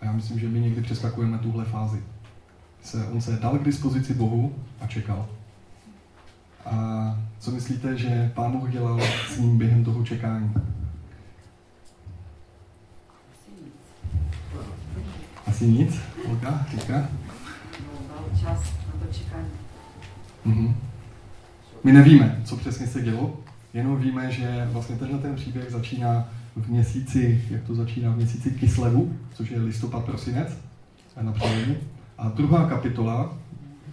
A 0.00 0.04
já 0.04 0.12
myslím, 0.12 0.38
že 0.38 0.48
my 0.48 0.60
někdy 0.60 0.82
přeskakujeme 0.82 1.38
tuhle 1.38 1.64
fázi 1.64 2.02
se, 2.84 3.06
on 3.06 3.20
se 3.20 3.32
dal 3.36 3.58
k 3.58 3.64
dispozici 3.64 4.14
Bohu 4.14 4.54
a 4.80 4.86
čekal. 4.86 5.28
A 6.66 6.74
co 7.38 7.50
myslíte, 7.50 7.98
že 7.98 8.32
Pán 8.34 8.52
Bůh 8.52 8.70
dělal 8.70 9.00
s 9.28 9.38
ním 9.38 9.58
během 9.58 9.84
toho 9.84 10.04
čekání? 10.04 10.54
Asi 15.46 15.66
nic. 15.66 15.98
Olga, 16.28 16.66
říká? 16.70 17.08
No, 17.80 18.38
čas 18.40 18.62
na 18.86 19.06
to 19.06 19.12
čekání. 19.12 19.48
Mhm. 20.44 20.76
My 21.84 21.92
nevíme, 21.92 22.42
co 22.44 22.56
přesně 22.56 22.86
se 22.86 23.02
dělo, 23.02 23.40
jenom 23.74 23.96
víme, 23.96 24.32
že 24.32 24.68
vlastně 24.72 24.96
tenhle 24.96 25.18
ten 25.18 25.36
příběh 25.36 25.70
začíná 25.70 26.28
v 26.56 26.68
měsíci, 26.68 27.44
jak 27.50 27.62
to 27.62 27.74
začíná, 27.74 28.10
v 28.10 28.16
měsíci 28.16 28.50
Kislevu, 28.50 29.16
což 29.34 29.50
je 29.50 29.60
listopad, 29.60 30.04
prosinec, 30.04 30.58
na 31.20 31.32
přelomu. 31.32 31.76
A 32.18 32.28
druhá 32.28 32.68
kapitola, 32.68 33.36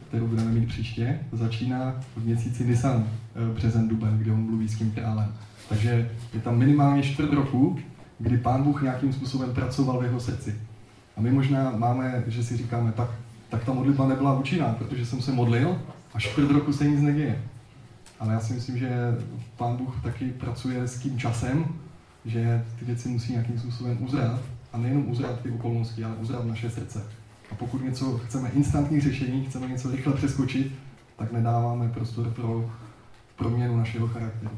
kterou 0.08 0.28
budeme 0.28 0.52
mít 0.52 0.68
příště, 0.68 1.20
začíná 1.32 1.96
v 2.16 2.26
měsíci 2.26 2.66
Nisan, 2.66 3.08
eh, 3.36 3.54
březen, 3.54 3.88
duben, 3.88 4.18
kde 4.18 4.32
on 4.32 4.46
mluví 4.46 4.70
s 4.70 4.78
tím 4.78 4.92
králem. 4.92 5.34
Takže 5.70 6.12
je 6.34 6.40
tam 6.40 6.58
minimálně 6.58 7.04
čtvrt 7.04 7.34
roku, 7.34 7.80
kdy 8.20 8.38
pán 8.38 8.64
Bůh 8.64 8.82
nějakým 8.82 9.14
způsobem 9.14 9.54
pracoval 9.54 10.00
v 10.00 10.04
jeho 10.04 10.20
srdci. 10.20 10.56
A 11.18 11.22
my 11.22 11.32
možná 11.32 11.72
máme, 11.72 12.24
že 12.28 12.44
si 12.44 12.58
říkáme, 12.58 12.92
tak, 12.92 13.10
tak 13.50 13.64
ta 13.64 13.74
modlitba 13.74 14.08
nebyla 14.08 14.40
účinná, 14.40 14.74
protože 14.74 15.06
jsem 15.06 15.22
se 15.22 15.32
modlil 15.32 15.82
a 16.14 16.20
čtvrt 16.20 16.52
roku 16.52 16.74
se 16.74 16.88
nic 16.88 17.02
neděje. 17.02 17.42
Ale 18.20 18.34
já 18.34 18.40
si 18.40 18.54
myslím, 18.54 18.78
že 18.78 18.90
pán 19.58 19.78
Bůh 19.78 20.00
taky 20.04 20.26
pracuje 20.30 20.88
s 20.88 21.00
tím 21.00 21.20
časem, 21.20 21.66
že 22.26 22.66
ty 22.80 22.86
věci 22.86 23.10
musí 23.10 23.32
nějakým 23.32 23.60
způsobem 23.60 23.98
uzrát. 24.02 24.40
A 24.74 24.78
nejenom 24.78 25.10
uzrát 25.10 25.40
ty 25.40 25.52
okolnosti, 25.52 26.04
ale 26.04 26.16
uzrát 26.16 26.46
naše 26.46 26.70
srdce. 26.70 27.04
A 27.52 27.56
pokud 27.56 27.84
něco 27.84 28.18
chceme 28.18 28.50
instantní 28.50 29.02
řešení, 29.02 29.46
chceme 29.46 29.68
něco 29.68 29.92
rychle 29.92 30.14
přeskočit, 30.14 30.72
tak 31.16 31.32
nedáváme 31.32 31.90
prostor 31.90 32.30
pro 32.30 32.72
proměnu 33.36 33.78
našeho 33.78 34.08
charakteru. 34.08 34.52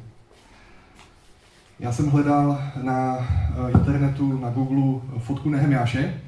Já 1.80 1.92
jsem 1.92 2.10
hledal 2.10 2.62
na 2.84 3.18
eh, 3.18 3.72
internetu, 3.72 4.40
na 4.40 4.50
Google 4.50 5.02
fotku 5.20 5.50
Nehemiáše 5.50 6.22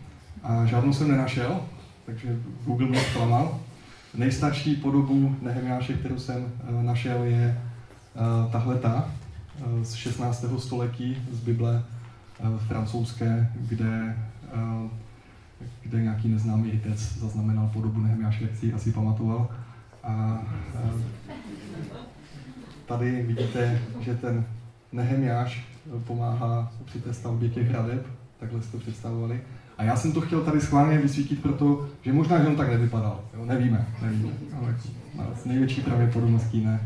a 0.44 0.66
žádnou 0.66 0.94
jsem 0.94 1.12
nenašel, 1.12 1.62
takže 2.06 2.40
Google 2.66 2.88
mě 2.88 3.00
zklamal. 3.00 3.60
Nejstarší 4.14 4.76
podobu 4.76 5.36
Nehemiáše, 5.42 5.94
kterou 5.94 6.20
jsem 6.20 6.46
eh, 6.60 6.84
našel, 6.84 7.24
je 7.24 7.62
eh, 8.16 8.52
tahle 8.52 8.76
ta 8.76 9.10
z 9.82 9.94
16. 9.94 10.46
století 10.58 11.18
z 11.32 11.40
Bible 11.40 11.84
francouzské, 12.68 13.52
kde 13.56 14.18
kde 15.84 16.02
nějaký 16.02 16.28
neznámý 16.28 16.72
hitec 16.72 17.18
zaznamenal 17.18 17.70
podobu 17.74 18.02
Nehemiáš, 18.02 18.42
jak 18.42 18.56
si 18.56 18.74
asi 18.74 18.92
pamatoval. 18.92 19.50
A, 20.04 20.42
tady 22.86 23.24
vidíte, 23.24 23.82
že 24.00 24.16
ten 24.16 24.46
Nehemiáš 24.92 25.68
pomáhá 26.04 26.72
při 26.86 27.00
té 27.00 27.14
stavbě 27.14 27.50
těch 27.50 27.70
hradeb, 27.70 28.08
takhle 28.40 28.62
si 28.62 28.72
to 28.72 28.78
představovali. 28.78 29.42
A 29.78 29.84
já 29.84 29.96
jsem 29.96 30.12
to 30.12 30.22
chtěl 30.22 30.42
tady 30.42 30.62
schválně 30.62 30.98
vysvítit, 30.98 31.42
protože 31.42 32.14
možná, 32.14 32.42
že 32.42 32.48
on 32.48 32.56
tak 32.56 32.70
nevypadal. 32.70 33.22
Jo? 33.34 33.46
Nevíme, 33.46 33.86
nevíme. 34.02 34.30
Ale 35.20 35.36
s 35.36 35.46
největší 35.46 35.82
pravděpodobností 35.82 36.66
ne. 36.66 36.80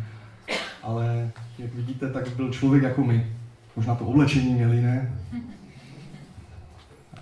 Ale 0.83 1.31
jak 1.57 1.73
vidíte, 1.73 2.09
tak 2.09 2.35
byl 2.35 2.51
člověk 2.51 2.83
jako 2.83 3.03
my. 3.03 3.27
Možná 3.75 3.95
to 3.95 4.05
oblečení 4.05 4.53
měli 4.53 4.75
jiné, 4.75 5.11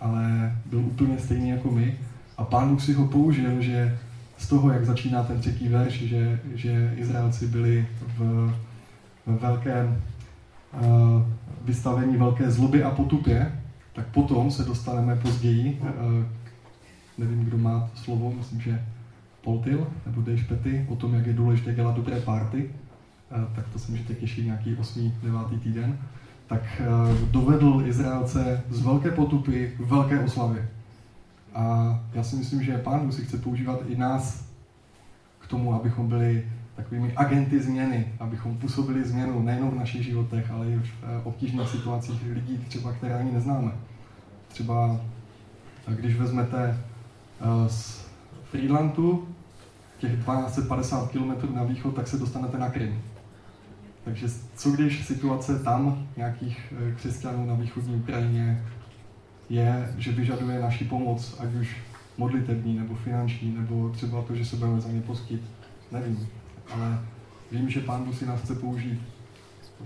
ale 0.01 0.55
byl 0.65 0.79
úplně 0.79 1.19
stejný 1.19 1.49
jako 1.49 1.71
my. 1.71 1.97
A 2.37 2.43
pán 2.43 2.69
Bůh 2.69 2.81
si 2.81 2.93
ho 2.93 3.07
použil, 3.07 3.61
že 3.61 3.97
z 4.37 4.47
toho, 4.47 4.71
jak 4.71 4.85
začíná 4.85 5.23
ten 5.23 5.39
třetí 5.39 5.67
verš, 5.67 5.93
že, 5.93 6.39
že 6.55 6.93
Izraelci 6.95 7.47
byli 7.47 7.87
v, 8.17 8.19
v 9.25 9.39
velkém 9.39 10.01
uh, 10.73 10.81
vystavení 11.65 12.17
velké 12.17 12.51
zloby 12.51 12.83
a 12.83 12.91
potupě, 12.91 13.51
tak 13.93 14.05
potom 14.07 14.51
se 14.51 14.63
dostaneme 14.63 15.15
později, 15.15 15.81
uh, 15.81 15.89
nevím, 17.17 17.45
kdo 17.45 17.57
má 17.57 17.89
slovo, 17.95 18.33
myslím, 18.37 18.61
že 18.61 18.85
Poltil 19.41 19.87
nebo 20.05 20.21
Dej 20.21 20.37
Špety, 20.37 20.85
o 20.89 20.95
tom, 20.95 21.13
jak 21.13 21.27
je 21.27 21.33
důležité 21.33 21.73
dělat 21.73 21.95
dobré 21.95 22.19
party, 22.19 22.69
uh, 23.31 23.55
tak 23.55 23.67
to 23.67 23.79
se 23.79 23.91
můžete 23.91 24.13
těšit 24.13 24.45
nějaký 24.45 24.75
8. 24.75 25.13
9. 25.23 25.61
týden 25.63 25.97
tak 26.47 26.61
eh, 26.79 26.85
dovedl 27.31 27.83
Izraelce 27.85 28.63
z 28.69 28.81
velké 28.81 29.11
potupy 29.11 29.73
k 29.77 29.79
velké 29.79 30.19
oslavě. 30.19 30.69
A 31.53 31.99
já 32.13 32.23
si 32.23 32.35
myslím, 32.35 32.63
že 32.63 32.77
Pán 32.77 33.11
si 33.11 33.25
chce 33.25 33.37
používat 33.37 33.79
i 33.87 33.97
nás 33.97 34.45
k 35.39 35.47
tomu, 35.47 35.73
abychom 35.73 36.07
byli 36.07 36.45
takovými 36.75 37.13
agenty 37.15 37.59
změny, 37.59 38.13
abychom 38.19 38.57
působili 38.57 39.03
změnu 39.03 39.43
nejen 39.43 39.69
v 39.69 39.75
našich 39.75 40.05
životech, 40.05 40.51
ale 40.51 40.67
i 40.67 40.75
v 40.77 40.83
eh, 41.03 41.21
obtížných 41.23 41.69
situacích 41.69 42.21
lidí, 42.33 42.57
třeba 42.67 42.93
které 42.93 43.13
ani 43.19 43.31
neznáme. 43.31 43.71
Třeba 44.47 44.99
eh, 45.87 45.95
když 45.95 46.15
vezmete 46.15 46.77
z 47.67 48.05
Friedlandu, 48.51 49.27
těch 49.97 50.11
1250 50.11 51.11
km 51.11 51.55
na 51.55 51.63
východ, 51.63 51.95
tak 51.95 52.07
se 52.07 52.17
dostanete 52.17 52.57
na 52.57 52.69
Krym. 52.69 53.01
Takže 54.07 54.27
co 54.55 54.71
když 54.71 55.05
situace 55.05 55.59
tam, 55.59 56.07
nějakých 56.17 56.73
eh, 56.77 56.95
křesťanů 56.95 57.45
na 57.45 57.53
východní 57.53 57.95
Ukrajině, 57.95 58.63
je, 59.49 59.93
že 59.97 60.11
vyžaduje 60.11 60.59
naši 60.59 60.85
pomoc, 60.85 61.35
ať 61.39 61.53
už 61.53 61.77
modlitební, 62.17 62.79
nebo 62.79 62.95
finanční, 62.95 63.55
nebo 63.55 63.89
třeba 63.89 64.21
to, 64.21 64.35
že 64.35 64.45
se 64.45 64.55
budeme 64.55 64.81
za 64.81 64.89
ně 64.89 65.01
postit. 65.01 65.41
Nevím, 65.91 66.27
ale 66.73 66.99
vím, 67.51 67.69
že 67.69 67.79
Pán 67.79 68.03
Bůh 68.03 68.15
si 68.15 68.25
nás 68.25 68.41
chce 68.41 68.55
použít 68.55 69.01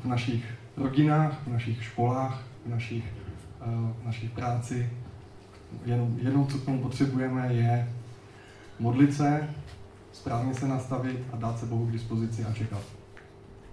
v 0.03 0.05
našich 0.05 0.45
rodinách, 0.77 1.47
v 1.47 1.51
našich 1.51 1.83
školách, 1.83 2.43
v 2.65 2.69
našich, 2.69 3.03
uh, 3.65 3.91
v 4.01 4.05
našich 4.05 4.29
práci. 4.29 4.89
Jenom, 5.85 6.17
jenom, 6.21 6.47
co 6.47 6.57
k 6.57 6.65
tomu 6.65 6.81
potřebujeme, 6.81 7.53
je 7.53 7.89
modlit 8.79 9.13
se, 9.13 9.49
správně 10.11 10.53
se 10.53 10.67
nastavit 10.67 11.23
a 11.33 11.37
dát 11.37 11.59
se 11.59 11.65
Bohu 11.65 11.85
k 11.85 11.91
dispozici 11.91 12.45
a 12.45 12.53
čekat. 12.53 13.00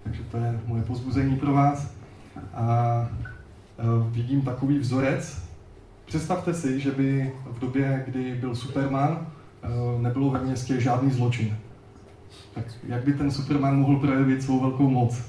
Takže 0.03 0.23
to 0.23 0.37
je 0.37 0.59
moje 0.65 0.83
pozbuzení 0.83 1.35
pro 1.35 1.53
vás. 1.53 1.93
A 2.53 3.07
uh, 3.77 4.11
vidím 4.11 4.41
takový 4.41 4.79
vzorec. 4.79 5.43
Představte 6.05 6.53
si, 6.53 6.79
že 6.79 6.91
by 6.91 7.31
v 7.51 7.59
době, 7.59 8.03
kdy 8.07 8.35
byl 8.35 8.55
Superman, 8.55 9.27
uh, 9.95 10.01
nebylo 10.01 10.31
ve 10.31 10.43
městě 10.43 10.81
žádný 10.81 11.11
zločin. 11.11 11.57
Tak 12.53 12.65
jak 12.87 13.05
by 13.05 13.13
ten 13.13 13.31
Superman 13.31 13.79
mohl 13.79 13.99
projevit 13.99 14.43
svou 14.43 14.59
velkou 14.59 14.89
moc? 14.89 15.23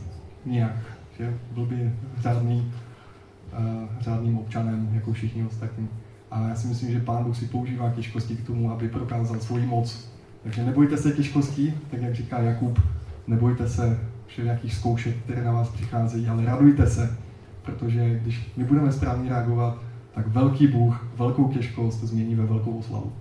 Nijak. 0.46 0.76
Že? 1.18 1.34
Byl 1.50 1.66
by 1.66 1.92
řádný, 2.18 2.72
uh, 3.52 3.88
řádným 4.00 4.38
občanem, 4.38 4.90
jako 4.94 5.12
všichni 5.12 5.44
ostatní. 5.44 5.88
A 6.30 6.48
já 6.48 6.54
si 6.54 6.66
myslím, 6.66 6.90
že 6.90 7.00
Pán 7.00 7.24
Bůh 7.24 7.36
si 7.36 7.46
používá 7.46 7.90
těžkosti 7.90 8.36
k 8.36 8.46
tomu, 8.46 8.70
aby 8.70 8.88
prokázal 8.88 9.40
svoji 9.40 9.66
moc. 9.66 10.10
Takže 10.42 10.64
nebojte 10.64 10.96
se 10.96 11.12
těžkostí, 11.12 11.74
tak 11.90 12.02
jak 12.02 12.14
říká 12.14 12.38
Jakub, 12.40 12.80
nebojte 13.26 13.68
se 13.68 14.09
všelijakých 14.30 14.74
zkoušek, 14.74 15.16
které 15.16 15.44
na 15.44 15.52
vás 15.52 15.68
přicházejí, 15.68 16.28
ale 16.28 16.44
radujte 16.44 16.86
se, 16.86 17.16
protože 17.62 18.18
když 18.22 18.50
my 18.56 18.64
budeme 18.64 18.92
správně 18.92 19.30
reagovat, 19.30 19.78
tak 20.14 20.26
velký 20.26 20.66
Bůh 20.66 21.06
velkou 21.16 21.48
těžkost 21.48 22.04
změní 22.04 22.34
ve 22.34 22.46
velkou 22.46 22.78
oslavu. 22.78 23.12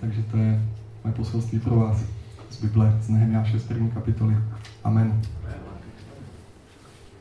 Takže 0.00 0.22
to 0.22 0.36
je 0.36 0.62
moje 1.04 1.14
poselství 1.14 1.58
pro 1.58 1.76
vás 1.76 2.04
z 2.50 2.64
Bible, 2.64 2.98
z 3.02 3.08
Nehemia 3.08 3.44
6. 3.44 3.72
kapitoly. 3.94 4.36
Amen. 4.84 5.20
Amen. 5.44 5.59